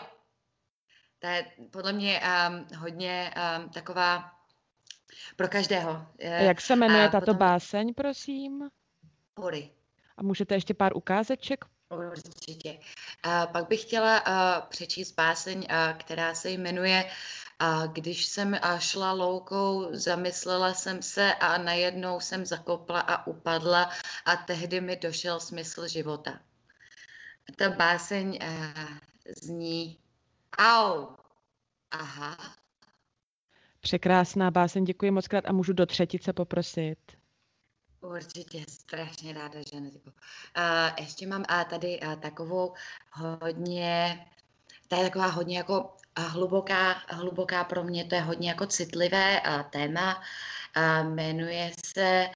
[1.20, 4.32] To je podle mě um, hodně um, taková
[5.36, 6.08] pro každého.
[6.20, 7.38] Jak se jmenuje a tato potom...
[7.38, 8.70] báseň, prosím?
[9.34, 9.77] Pory.
[10.18, 11.66] A můžete ještě pár ukázeček?
[11.90, 12.80] Určitě.
[13.24, 14.22] A pak bych chtěla
[14.70, 17.10] přečíst báseň, která se jmenuje
[17.60, 23.90] a když jsem a šla loukou, zamyslela jsem se a najednou jsem zakopla a upadla
[24.26, 26.40] a tehdy mi došel smysl života.
[27.56, 28.40] Ta báseň
[29.42, 29.98] zní
[30.58, 31.08] Au!
[31.92, 32.38] Aha.
[33.80, 37.17] Překrásná báseň, děkuji moc krát a můžu do třetice poprosit.
[38.02, 40.64] Určitě, strašně ráda, že Uh,
[41.00, 42.74] ještě mám uh, tady uh, takovou
[43.12, 44.20] hodně
[44.88, 49.64] to je taková hodně jako hluboká, hluboká pro mě, to je hodně jako citlivé a
[49.64, 50.24] téma.
[50.74, 52.30] A jmenuje se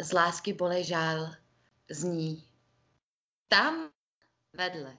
[0.00, 1.34] Z lásky bole žál
[1.90, 2.44] zní.
[3.48, 3.90] Tam
[4.52, 4.98] vedle.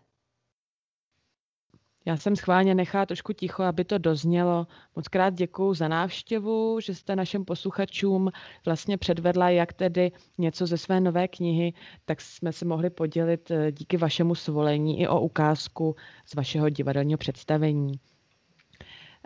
[2.06, 4.68] Já jsem schválně nechala trošku ticho, aby to doznělo.
[4.96, 8.32] Moc krát děkuju za návštěvu, že jste našim posluchačům
[8.66, 11.74] vlastně předvedla, jak tedy něco ze své nové knihy,
[12.06, 17.18] tak jsme se mohli podělit eh, díky vašemu svolení i o ukázku z vašeho divadelního
[17.18, 18.00] představení.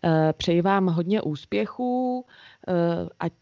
[0.03, 2.25] Eh, přeji vám hodně úspěchů,
[2.67, 2.73] eh,
[3.19, 3.33] ať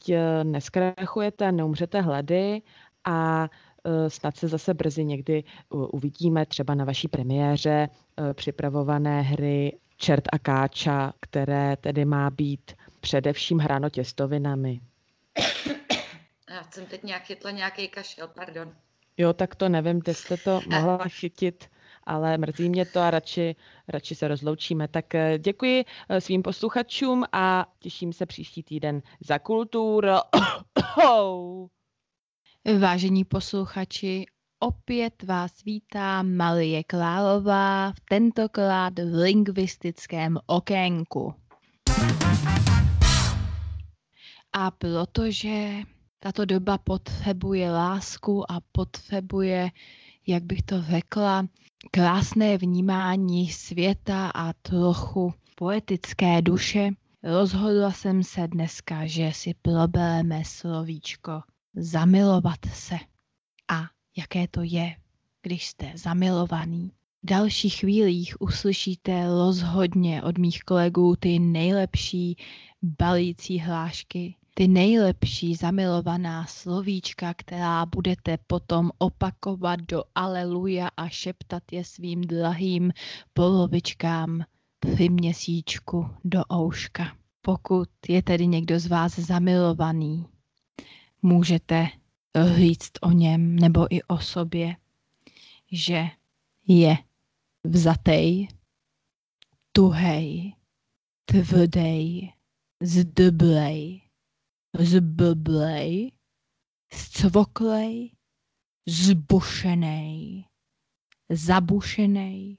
[0.44, 2.62] neskrachujete, neumřete hlady
[3.06, 3.50] a
[4.08, 7.90] snad se zase brzy někdy uvidíme třeba na vaší premiéře
[8.34, 14.82] připravované hry Čert a Káča, které tedy má být především hráno těstovinami.
[16.50, 18.76] Já jsem teď nějak chytla nějaký kašel, pardon.
[19.18, 21.70] Jo, tak to nevím, kde jste to mohla chytit,
[22.04, 23.56] ale mrzí mě to a radši,
[23.88, 24.88] radši se rozloučíme.
[24.88, 30.08] Tak eh, děkuji eh, svým posluchačům a těším se příští týden za kulturu.
[32.74, 34.26] Vážení posluchači,
[34.60, 41.34] opět vás vítá Malie Klálová v tentokrát v lingvistickém okénku.
[44.54, 45.70] A protože
[46.20, 49.70] tato doba potřebuje lásku a potřebuje,
[50.28, 51.48] jak bych to řekla,
[51.92, 56.90] krásné vnímání světa a trochu poetické duše,
[57.24, 61.42] rozhodla jsem se dneska, že si probereme slovíčko
[61.76, 62.96] zamilovat se.
[63.68, 63.82] A
[64.18, 64.96] jaké to je,
[65.42, 66.92] když jste zamilovaný.
[67.24, 72.38] V dalších chvílích uslyšíte rozhodně od mých kolegů ty nejlepší
[72.84, 81.84] balící hlášky, ty nejlepší zamilovaná slovíčka, která budete potom opakovat do aleluja a šeptat je
[81.84, 82.92] svým drahým
[83.34, 84.44] polovičkám
[84.80, 87.16] při měsíčku do ouška.
[87.42, 90.26] Pokud je tedy někdo z vás zamilovaný,
[91.26, 91.88] můžete
[92.56, 94.76] říct o něm nebo i o sobě,
[95.72, 96.08] že
[96.68, 96.98] je
[97.64, 98.48] vzatej,
[99.72, 100.56] tuhej,
[101.26, 102.34] tvrdej,
[102.84, 104.02] zdblej,
[104.80, 106.12] zblblej,
[106.94, 108.12] zcvoklej,
[108.86, 110.46] zbušenej,
[111.30, 112.58] zabušenej,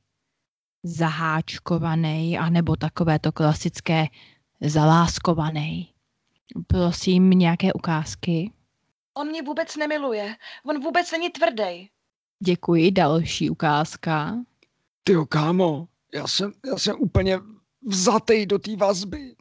[0.83, 4.07] zaháčkovaný, anebo takové to klasické
[4.61, 5.95] zaláskovaný.
[6.67, 8.56] Prosím, nějaké ukázky.
[9.17, 10.37] On mě vůbec nemiluje.
[10.65, 11.89] On vůbec není tvrdý.
[12.45, 14.37] Děkuji, další ukázka.
[15.05, 17.39] Tyjo, kámo, já jsem, já jsem úplně
[17.87, 19.37] vzatej do té vazby.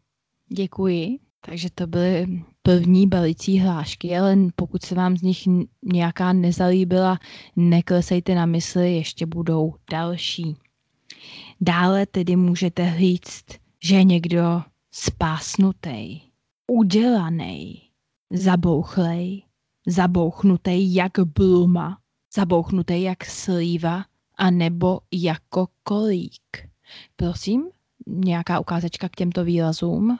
[0.47, 1.19] Děkuji.
[1.41, 5.43] Takže to byly první balicí hlášky, ale pokud se vám z nich
[5.83, 7.19] nějaká nezalíbila,
[7.55, 10.55] neklesejte na mysli, ještě budou další.
[11.61, 13.45] Dále tedy můžete říct,
[13.83, 14.61] že je někdo
[14.91, 16.21] spásnutý,
[16.67, 17.81] udělaný,
[18.31, 19.43] zabouchlej,
[19.85, 21.97] zabouchnutý jak bluma,
[22.35, 24.05] zabouchnutý jak slíva,
[24.37, 26.69] anebo jako kolík.
[27.15, 27.69] Prosím,
[28.07, 30.17] nějaká ukázečka k těmto výrazům?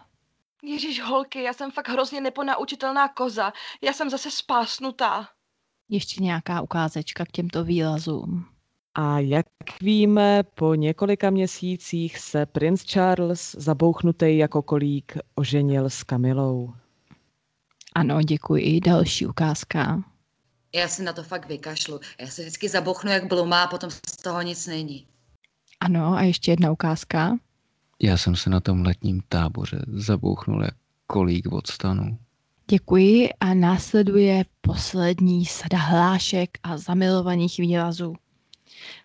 [0.64, 3.54] Ježíš holky, já jsem fakt hrozně neponaučitelná koza.
[3.82, 5.28] Já jsem zase spásnutá.
[5.90, 8.46] Ještě nějaká ukázečka k těmto výrazům.
[8.96, 9.46] A jak
[9.82, 16.74] víme, po několika měsících se princ Charles, zabouchnutý jako kolík, oženil s Kamilou.
[17.96, 18.80] Ano, děkuji.
[18.80, 20.04] Další ukázka.
[20.76, 22.00] Já si na to fakt vykašlu.
[22.20, 25.08] Já se vždycky zabuchnu jak bluma a potom z toho nic není.
[25.80, 27.38] Ano, a ještě jedna ukázka.
[28.02, 30.76] Já jsem se na tom letním táboře zabouchnul jak
[31.08, 32.18] kolík od stanu.
[32.70, 38.16] Děkuji a následuje poslední sada hlášek a zamilovaných výrazů.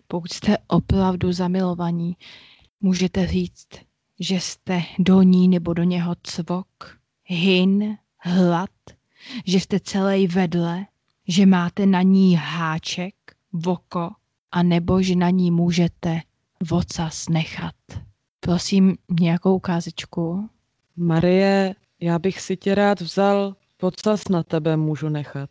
[0.07, 2.17] Pokud jste opravdu zamilovaní,
[2.81, 3.67] můžete říct,
[4.19, 8.69] že jste do ní nebo do něho cvok, hin, hlad,
[9.45, 10.85] že jste celý vedle,
[11.27, 13.15] že máte na ní háček,
[13.53, 14.09] voko,
[14.51, 16.21] a nebo že na ní můžete
[16.69, 17.75] vocas nechat.
[18.39, 20.49] Prosím, nějakou ukázečku.
[20.95, 25.49] Marie, já bych si tě rád vzal, vocas na tebe můžu nechat.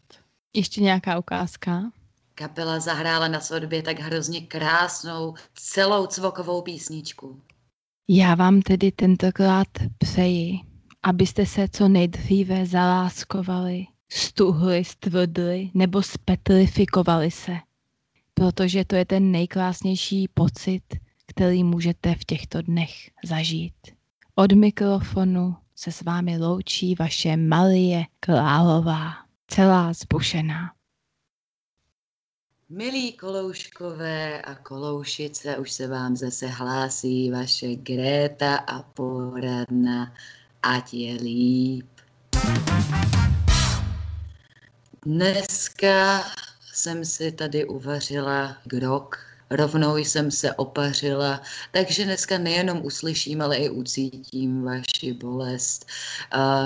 [0.55, 1.91] Ještě nějaká ukázka?
[2.35, 7.41] Kapela zahrála na svatbě tak hrozně krásnou, celou cvokovou písničku.
[8.09, 9.69] Já vám tedy tentokrát
[9.99, 10.59] přeji,
[11.03, 17.57] abyste se co nejdříve zaláskovali, stuhli, stvrdli nebo spetrifikovali se.
[18.35, 20.83] Protože to je ten nejkrásnější pocit,
[21.27, 23.75] který můžete v těchto dnech zažít.
[24.35, 29.13] Od mikrofonu se s vámi loučí vaše Malie Králová,
[29.47, 30.73] celá zbušená.
[32.69, 40.15] Milí kolouškové a koloušice, už se vám zase hlásí vaše Gréta a poradna,
[40.63, 41.87] ať je líp.
[45.03, 46.25] Dneska
[46.73, 49.19] jsem si tady uvařila grok,
[49.51, 51.43] rovnou jsem se opařila,
[51.73, 55.87] takže dneska nejenom uslyším, ale i ucítím vaši bolest.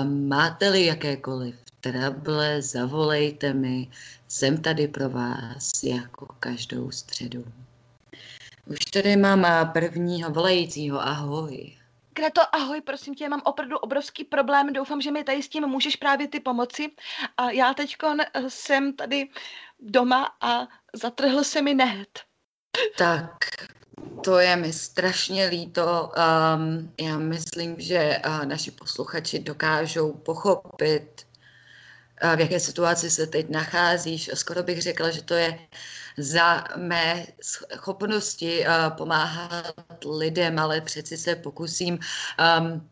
[0.03, 3.87] Máte-li jakékoliv trable, zavolejte mi,
[4.27, 7.45] jsem tady pro vás jako každou středu.
[8.65, 11.77] Už tady mám prvního volajícího, ahoj.
[12.15, 15.95] Greto, ahoj, prosím tě, mám opravdu obrovský problém, doufám, že mi tady s tím můžeš
[15.95, 16.91] právě ty pomoci.
[17.37, 17.95] A já teď
[18.47, 19.29] jsem tady
[19.79, 22.19] doma a zatrhl se mi nehet.
[22.97, 23.37] Tak,
[24.23, 26.11] to je mi strašně líto.
[26.55, 31.27] Um, já myslím, že uh, naši posluchači dokážou pochopit,
[32.35, 34.29] v jaké situaci se teď nacházíš.
[34.33, 35.59] Skoro bych řekla, že to je
[36.17, 39.75] za mé schopnosti uh, pomáhat
[40.17, 41.99] lidem, ale přeci se pokusím.
[42.59, 42.89] Um,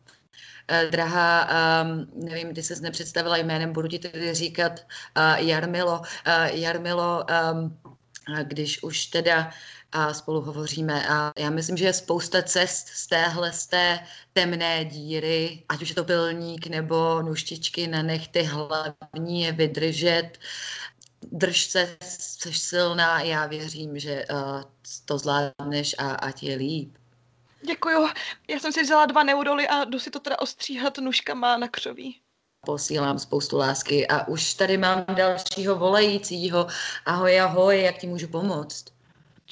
[0.89, 1.49] Drahá,
[1.84, 5.99] um, nevím, ty se nepředstavila jménem, budu ti tedy říkat uh, Jarmilo.
[5.99, 6.05] Uh,
[6.45, 7.80] Jarmilo, um,
[8.43, 9.51] když už teda
[9.94, 11.08] a spolu hovoříme.
[11.10, 14.00] A já myslím, že je spousta cest z téhle, z té
[14.34, 20.32] temné díry, ať už je to pilník nebo nuštičky na nechty, hlavní je vydržet.
[21.32, 24.64] Drž se, jsi silná, já věřím, že uh,
[25.06, 26.98] to zvládneš a ať je líp.
[27.68, 28.08] Děkuju.
[28.50, 32.20] Já jsem si vzala dva neuroly a jdu si to teda ostříhat nůžkama na křoví
[32.66, 36.68] posílám spoustu lásky a už tady mám dalšího volajícího.
[37.06, 38.93] Ahoj, ahoj, jak ti můžu pomoct?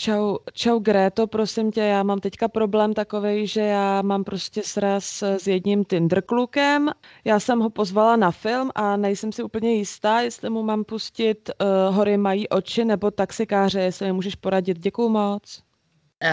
[0.02, 5.24] Čau, čau Gréto, prosím tě, já mám teďka problém takový, že já mám prostě sraz
[5.24, 6.89] s jedním Tinder klukem.
[7.26, 11.49] Já jsem ho pozvala na film a nejsem si úplně jistá, jestli mu mám pustit
[11.49, 14.80] uh, Hory mají oči nebo taxikáře, jestli mi můžeš poradit.
[14.80, 15.64] Děkuju moc.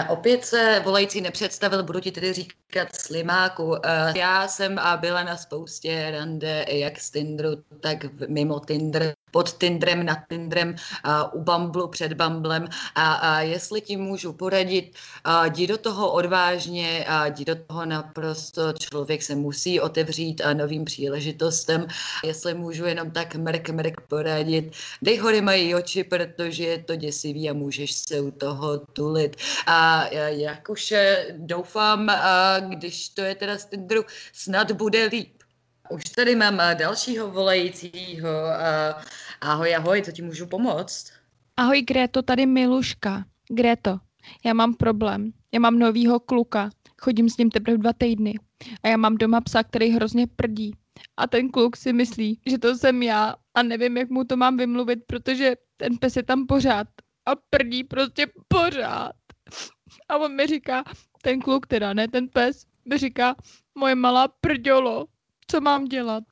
[0.09, 3.75] Opět se volající nepředstavil, budu ti tedy říkat slimáku.
[4.15, 7.49] Já jsem a byla na spoustě rande, jak z Tinderu,
[7.79, 7.97] tak
[8.27, 10.75] mimo Tinder pod Tindrem, nad Tindrem,
[11.05, 14.95] uh, u Bamblu, před Bamblem a, a jestli ti můžu poradit,
[15.27, 20.53] uh, jdi do toho odvážně, a jdi do toho naprosto, člověk se musí otevřít a
[20.53, 21.87] novým příležitostem.
[22.23, 24.71] Jestli můžu jenom tak mrk, mrk poradit,
[25.01, 29.35] dej hory mají oči, protože je to děsivý a můžeš se u toho tulit.
[29.67, 30.93] A jak už
[31.37, 35.38] doufám, a když to je teda z Tinderu, snad bude líp.
[35.89, 38.29] Už tady mám eh, dalšího volajícího.
[38.59, 38.93] Eh,
[39.41, 41.11] ahoj, ahoj, co ti můžu pomoct?
[41.57, 43.25] Ahoj, Gréto, tady Miluška.
[43.49, 43.99] Gréto,
[44.45, 45.31] já mám problém.
[45.53, 46.69] Já mám novýho kluka.
[47.01, 48.39] Chodím s ním teprve dva týdny.
[48.83, 50.75] A já mám doma psa, který hrozně prdí.
[51.17, 54.57] A ten kluk si myslí, že to jsem já a nevím, jak mu to mám
[54.57, 56.87] vymluvit, protože ten pes je tam pořád
[57.25, 59.11] a prdí prostě pořád.
[60.09, 60.83] A on mi říká,
[61.21, 63.35] ten kluk teda, ne ten pes, mi říká,
[63.75, 65.05] moje malá prďolo,
[65.51, 66.23] co mám dělat?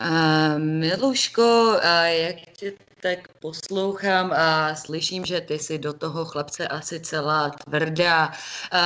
[0.00, 6.68] Uh, Miluško, uh, jak tě tak poslouchám a slyším, že ty jsi do toho chlapce
[6.68, 8.32] asi celá tvrdá.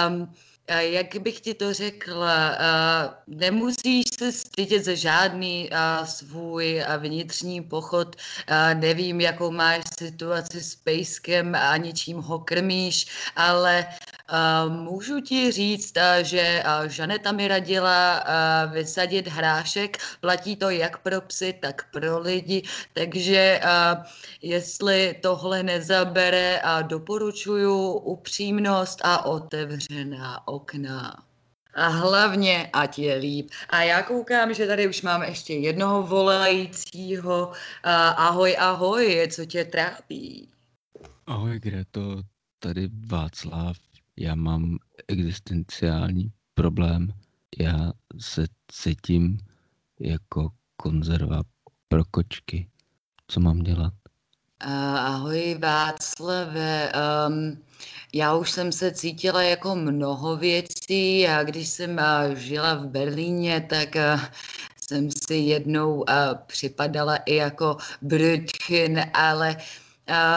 [0.08, 0.32] Um,
[0.68, 2.58] jak bych ti to řekla,
[3.26, 5.70] nemusíš se stydět za žádný
[6.04, 8.16] svůj vnitřní pochod.
[8.74, 13.06] Nevím, jakou máš situaci s pejskem a ničím ho krmíš,
[13.36, 13.86] ale
[14.68, 18.24] můžu ti říct, že Žaneta mi radila
[18.72, 19.98] vysadit hrášek.
[20.20, 22.62] Platí to jak pro psy, tak pro lidi.
[22.92, 23.60] Takže
[24.42, 31.24] jestli tohle nezabere, doporučuju upřímnost a otevřená okna.
[31.74, 33.50] A hlavně, ať je líp.
[33.68, 37.52] A já koukám, že tady už máme ještě jednoho volajícího.
[38.16, 40.48] ahoj, ahoj, co tě trápí?
[41.26, 42.22] Ahoj, Greto,
[42.58, 43.76] tady Václav.
[44.16, 44.78] Já mám
[45.08, 47.12] existenciální problém.
[47.58, 49.38] Já se cítím
[50.00, 51.42] jako konzerva
[51.88, 52.68] pro kočky.
[53.28, 53.94] Co mám dělat?
[54.60, 56.92] Ahoj Václave,
[57.28, 57.64] um,
[58.12, 63.66] já už jsem se cítila jako mnoho věcí a když jsem uh, žila v Berlíně,
[63.70, 64.20] tak uh,
[64.80, 66.04] jsem si jednou
[66.46, 69.56] připadala i jako Brütchen, ale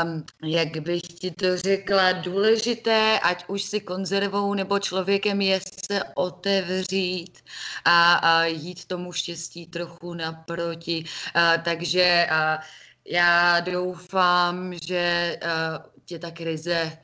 [0.04, 5.60] um, jak bych ti to řekla, důležité, ať už si konzervou nebo člověkem je
[5.90, 7.40] se otevřít
[7.86, 11.06] a, a jít tomu štěstí trochu naproti.
[11.36, 12.64] Uh, takže uh,
[13.08, 16.98] já doufám, že uh, tě ta krize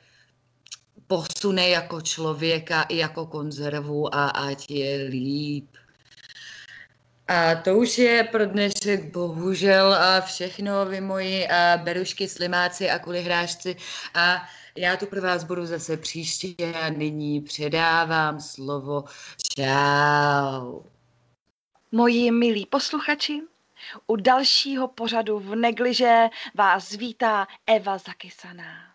[1.06, 5.68] posune jako člověka i jako konzervu a ať je líp.
[7.28, 11.48] A to už je pro dnešek bohužel všechno, vy moji
[11.84, 13.76] berušky, slimáci a kulihrášci.
[14.14, 19.04] A já tu pro vás budu zase příště a nyní předávám slovo
[19.56, 20.82] čau.
[21.92, 23.42] Moji milí posluchači,
[24.06, 28.94] u dalšího pořadu v Negliže vás vítá Eva Zakysaná.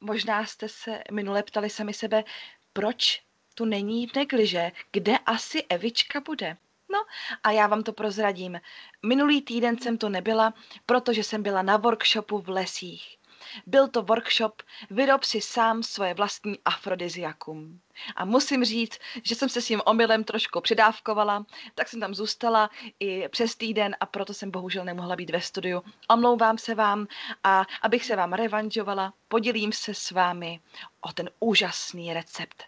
[0.00, 2.24] Možná jste se minule ptali sami sebe,
[2.72, 3.22] proč
[3.54, 6.56] tu není v negliže, kde asi Evička bude.
[6.92, 7.04] No
[7.42, 8.60] a já vám to prozradím.
[9.06, 10.54] Minulý týden jsem to nebyla,
[10.86, 13.18] protože jsem byla na workshopu v lesích.
[13.66, 17.80] Byl to workshop Vyrob si sám svoje vlastní afrodiziakum.
[18.16, 22.70] A musím říct, že jsem se s tím omylem trošku přidávkovala, tak jsem tam zůstala
[23.00, 25.82] i přes týden a proto jsem bohužel nemohla být ve studiu.
[26.08, 27.06] Omlouvám se vám
[27.44, 30.60] a abych se vám revanžovala, podělím se s vámi
[31.00, 32.64] o ten úžasný recept.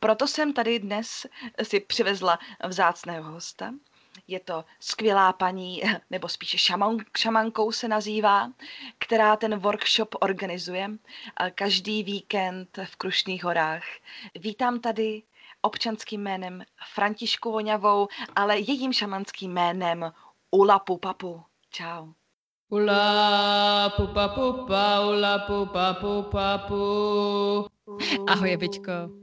[0.00, 1.26] Proto jsem tady dnes
[1.62, 3.72] si přivezla vzácného hosta,
[4.30, 8.50] je to skvělá paní, nebo spíše šaman, šamankou se nazývá,
[8.98, 10.90] která ten workshop organizuje
[11.54, 13.84] každý víkend v Krušných horách.
[14.34, 15.22] Vítám tady
[15.62, 16.62] občanským jménem
[16.94, 20.12] Františku Voňavou, ale jejím šamanským jménem
[20.50, 21.42] Ula Pupapu.
[21.70, 22.12] Čau.
[22.68, 27.66] Ula pupa pupa, ula pupa pupa pu.
[28.28, 29.19] Ahoj, Jevičko.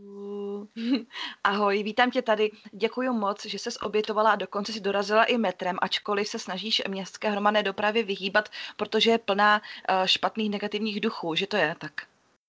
[1.44, 2.52] Ahoj, vítám tě tady.
[2.72, 7.30] Děkuji moc, že ses obětovala a dokonce si dorazila i metrem, ačkoliv se snažíš městské
[7.30, 11.94] hromadné dopravy vyhýbat, protože je plná uh, špatných negativních duchů, že to je tak?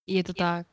[0.07, 0.67] Je to tak.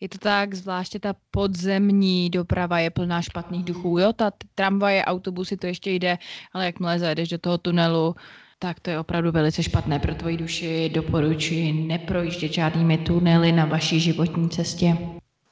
[0.00, 3.98] Je to tak, zvláště ta podzemní doprava je plná špatných duchů.
[3.98, 6.18] Jo, ta tramvaje, autobusy, to ještě jde,
[6.52, 8.14] ale jakmile zajedeš do toho tunelu,
[8.58, 10.90] tak to je opravdu velice špatné pro tvoji duši.
[10.94, 14.96] Doporučuji neprojíždět žádnými tunely na vaší životní cestě.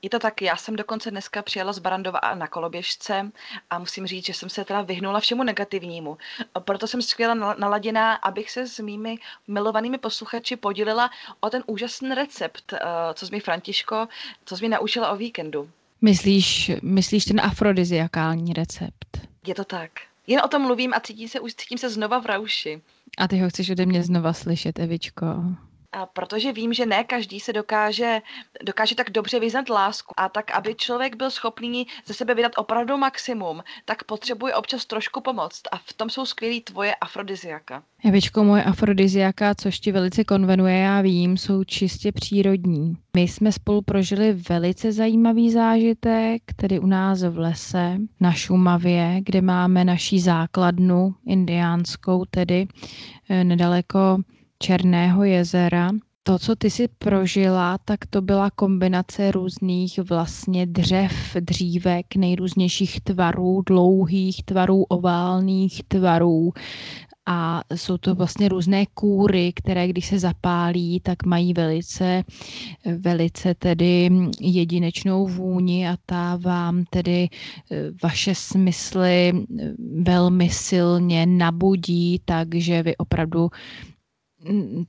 [0.04, 3.30] Je to tak, já jsem dokonce dneska přijela z Barandova na koloběžce
[3.70, 6.18] a musím říct, že jsem se teda vyhnula všemu negativnímu.
[6.58, 12.72] Proto jsem skvěle naladěná, abych se s mými milovanými posluchači podělila o ten úžasný recept,
[12.72, 12.78] eh,
[13.14, 14.08] co mi Františko,
[14.44, 15.70] co mi naučila o víkendu.
[16.00, 19.20] Myslíš, myslíš ten afrodiziakální recept?
[19.46, 19.90] Je to tak.
[20.26, 22.82] Jen o tom mluvím a cítím se, už cítím se znova v rauši.
[23.18, 25.26] A ty ho chceš ode mě znova slyšet, Evičko.
[25.94, 28.20] A protože vím, že ne každý se dokáže,
[28.62, 32.96] dokáže tak dobře vyznat lásku a tak, aby člověk byl schopný ze sebe vydat opravdu
[32.96, 37.82] maximum, tak potřebuje občas trošku pomoct a v tom jsou skvělý tvoje afrodiziaka.
[38.04, 42.96] Jevičko, moje afrodiziaka, což ti velice konvenuje, já vím, jsou čistě přírodní.
[43.16, 49.42] My jsme spolu prožili velice zajímavý zážitek, tedy u nás v lese na Šumavě, kde
[49.42, 52.66] máme naší základnu indiánskou, tedy
[53.28, 54.18] eh, nedaleko
[54.58, 55.90] Černého jezera.
[56.26, 63.62] To, co ty si prožila, tak to byla kombinace různých vlastně dřev, dřívek, nejrůznějších tvarů,
[63.66, 66.52] dlouhých tvarů, oválných tvarů.
[67.26, 72.24] A jsou to vlastně různé kůry, které když se zapálí, tak mají velice,
[72.98, 77.28] velice tedy jedinečnou vůni a ta vám tedy
[77.72, 83.50] eh, vaše smysly eh, velmi silně nabudí, takže vy opravdu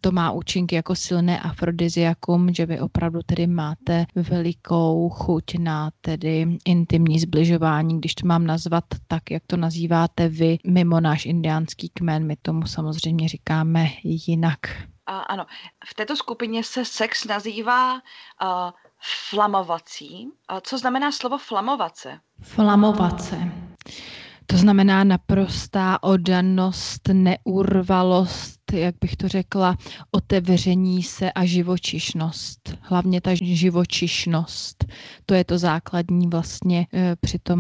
[0.01, 6.58] to má účinky jako silné afrodiziakum, že vy opravdu tedy máte velikou chuť na tedy
[6.66, 12.26] intimní zbližování, když to mám nazvat tak, jak to nazýváte vy, mimo náš indiánský kmen,
[12.28, 14.60] my tomu samozřejmě říkáme jinak.
[15.06, 15.45] A, ano,
[15.86, 17.99] v této skupině se sex nazývá uh,
[19.30, 20.28] flamovací.
[20.47, 22.20] A co znamená slovo flamovace?
[22.41, 23.51] Flamovace.
[24.45, 29.78] To znamená naprostá odanost, neurvalost, jak bych to řekla,
[30.11, 32.78] otevření se a živočišnost.
[32.82, 34.86] Hlavně ta živočišnost.
[35.26, 37.59] To je to základní vlastně eh, při tom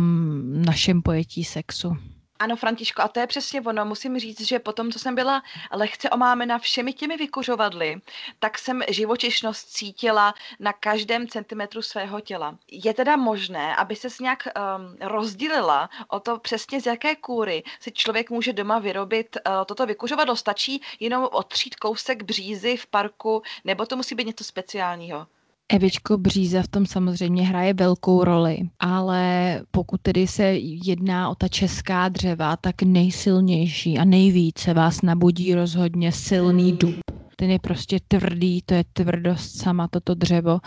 [0.65, 1.97] našem pojetí sexu.
[2.39, 3.85] Ano, Františko, a to je přesně ono.
[3.85, 8.01] Musím říct, že potom, co jsem byla lehce omámena všemi těmi vykuřovadly,
[8.39, 12.57] tak jsem živočišnost cítila na každém centimetru svého těla.
[12.71, 17.91] Je teda možné, aby se nějak um, rozdělila o to přesně z jaké kůry si
[17.91, 20.35] člověk může doma vyrobit uh, toto vykuřovadlo.
[20.35, 25.27] Stačí jenom otřít kousek břízy v parku, nebo to musí být něco speciálního?
[25.73, 30.43] Evičko Bříza v tom samozřejmě hraje velkou roli, ale pokud tedy se
[30.85, 37.51] jedná o ta česká dřeva, tak nejsilnější a nejvíce vás nabudí rozhodně silný dub ten
[37.51, 40.59] je prostě tvrdý, to je tvrdost sama toto dřevo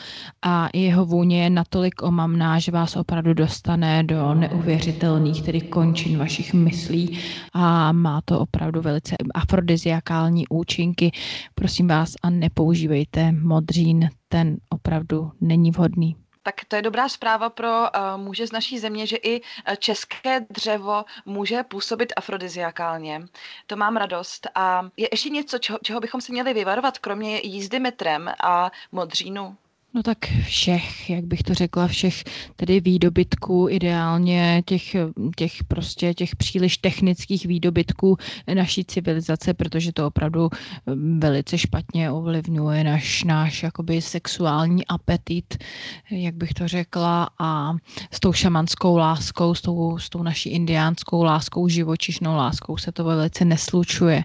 [0.42, 6.54] a jeho vůně je natolik omamná, že vás opravdu dostane do neuvěřitelných tedy končin vašich
[6.54, 7.18] myslí
[7.52, 11.10] a má to opravdu velice afrodiziakální účinky.
[11.54, 16.16] Prosím vás a nepoužívejte modřín, ten opravdu není vhodný.
[16.48, 17.86] Tak to je dobrá zpráva pro uh,
[18.16, 23.22] muže z naší země, že i uh, české dřevo může působit afrodiziakálně.
[23.66, 24.46] To mám radost.
[24.54, 29.56] A je ještě něco, čeho, čeho bychom se měli vyvarovat, kromě jízdy metrem a modřínu?
[29.94, 32.24] No tak všech, jak bych to řekla, všech
[32.56, 34.96] tedy výdobytků, ideálně těch,
[35.36, 38.16] těch prostě těch příliš technických výdobytků
[38.54, 40.50] naší civilizace, protože to opravdu
[40.86, 45.64] mm, velice špatně ovlivňuje naš, náš jakoby sexuální apetit,
[46.10, 47.72] jak bych to řekla, a
[48.12, 53.04] s tou šamanskou láskou, s tou, s tou naší indiánskou láskou, živočišnou láskou se to
[53.04, 54.24] velice neslučuje.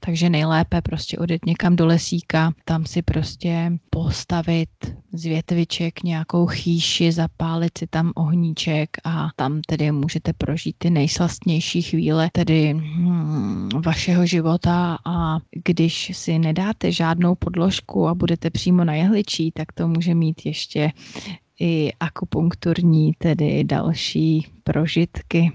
[0.00, 4.68] Takže nejlépe prostě odjet někam do lesíka, tam si prostě postavit
[5.12, 11.82] z větviček nějakou chýši, zapálit si tam ohníček a tam tedy můžete prožít ty nejslastnější
[11.82, 18.94] chvíle tedy hmm, vašeho života a když si nedáte žádnou podložku a budete přímo na
[18.94, 20.92] jehličí, tak to může mít ještě
[21.60, 25.52] i akupunkturní, tedy další prožitky.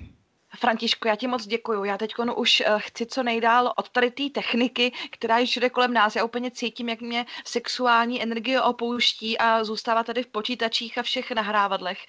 [0.56, 1.84] Františko, já ti moc děkuju.
[1.84, 5.94] Já teď už uh, chci co nejdál od tady té techniky, která je všude kolem
[5.94, 6.16] nás.
[6.16, 11.32] Já úplně cítím, jak mě sexuální energie opouští a zůstává tady v počítačích a všech
[11.32, 12.06] nahrávadlech.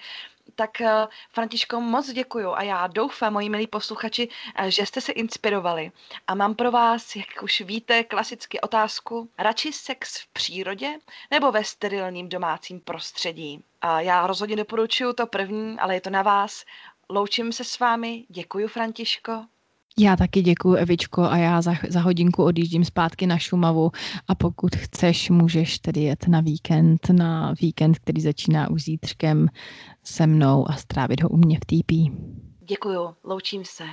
[0.55, 0.87] Tak uh,
[1.31, 4.27] Františko, moc děkuju a já doufám, moji milí posluchači,
[4.59, 5.91] uh, že jste se inspirovali.
[6.27, 10.93] A mám pro vás, jak už víte, klasicky otázku, radši sex v přírodě
[11.31, 13.63] nebo ve sterilním domácím prostředí?
[13.81, 16.63] A já rozhodně doporučuju to první, ale je to na vás
[17.09, 18.25] loučím se s vámi.
[18.29, 19.31] Děkuji, Františko.
[19.99, 23.91] Já taky děkuji, Evičko, a já za, za hodinku odjíždím zpátky na Šumavu
[24.27, 29.47] a pokud chceš, můžeš tedy jet na víkend, na víkend, který začíná už zítřkem
[30.03, 31.91] se mnou a strávit ho u mě v TP.
[32.67, 33.83] Děkuju, loučím se.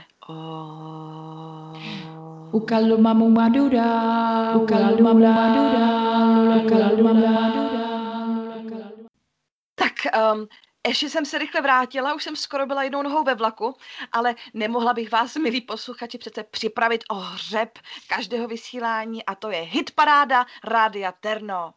[2.52, 7.94] Ukalu mamu maduda, ukalu mamu maduda, ukalu mamu maduda.
[9.74, 9.92] Tak
[10.34, 10.46] um,
[10.88, 13.76] ještě jsem se rychle vrátila, už jsem skoro byla jednou nohou ve vlaku,
[14.12, 17.78] ale nemohla bych vás, milí posluchači, přece připravit o hřeb
[18.08, 21.74] každého vysílání a to je hitparáda Rádia Terno.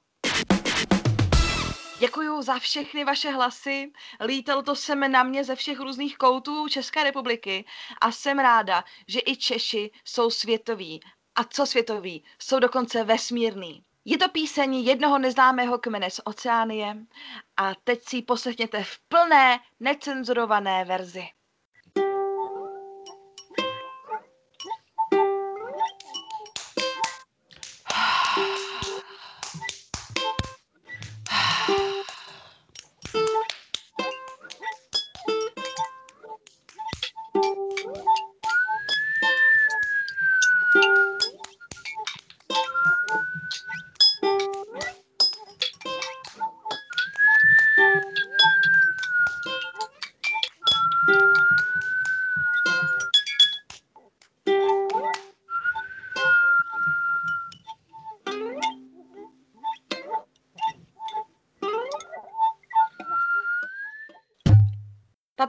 [1.99, 3.91] Děkuji za všechny vaše hlasy.
[4.25, 7.65] Lítalo to sem na mě ze všech různých koutů České republiky
[8.01, 10.99] a jsem ráda, že i Češi jsou světoví.
[11.35, 12.23] A co světoví?
[12.39, 13.83] Jsou dokonce vesmírný.
[14.09, 16.95] Je to píseň jednoho neznámého kmene z Oceánie
[17.57, 21.27] a teď si ji poslechněte v plné, necenzurované verzi.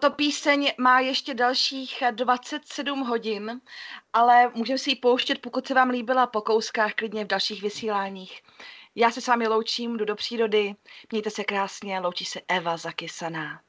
[0.01, 3.61] Tato píseň má ještě dalších 27 hodin,
[4.13, 8.43] ale můžeme si ji pouštět, pokud se vám líbila po kouskách, klidně v dalších vysíláních.
[8.95, 10.75] Já se s vámi loučím, jdu do přírody,
[11.13, 13.61] mějte se krásně, loučí se Eva Zakysaná.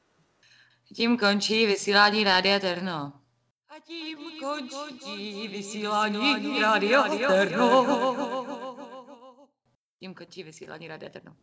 [0.95, 3.13] Tím končí vysílání Rádia Terno.
[3.69, 7.85] A tím končí vysílání Rádia Terno.
[9.99, 11.35] Tím končí vysílání Rádia Terno.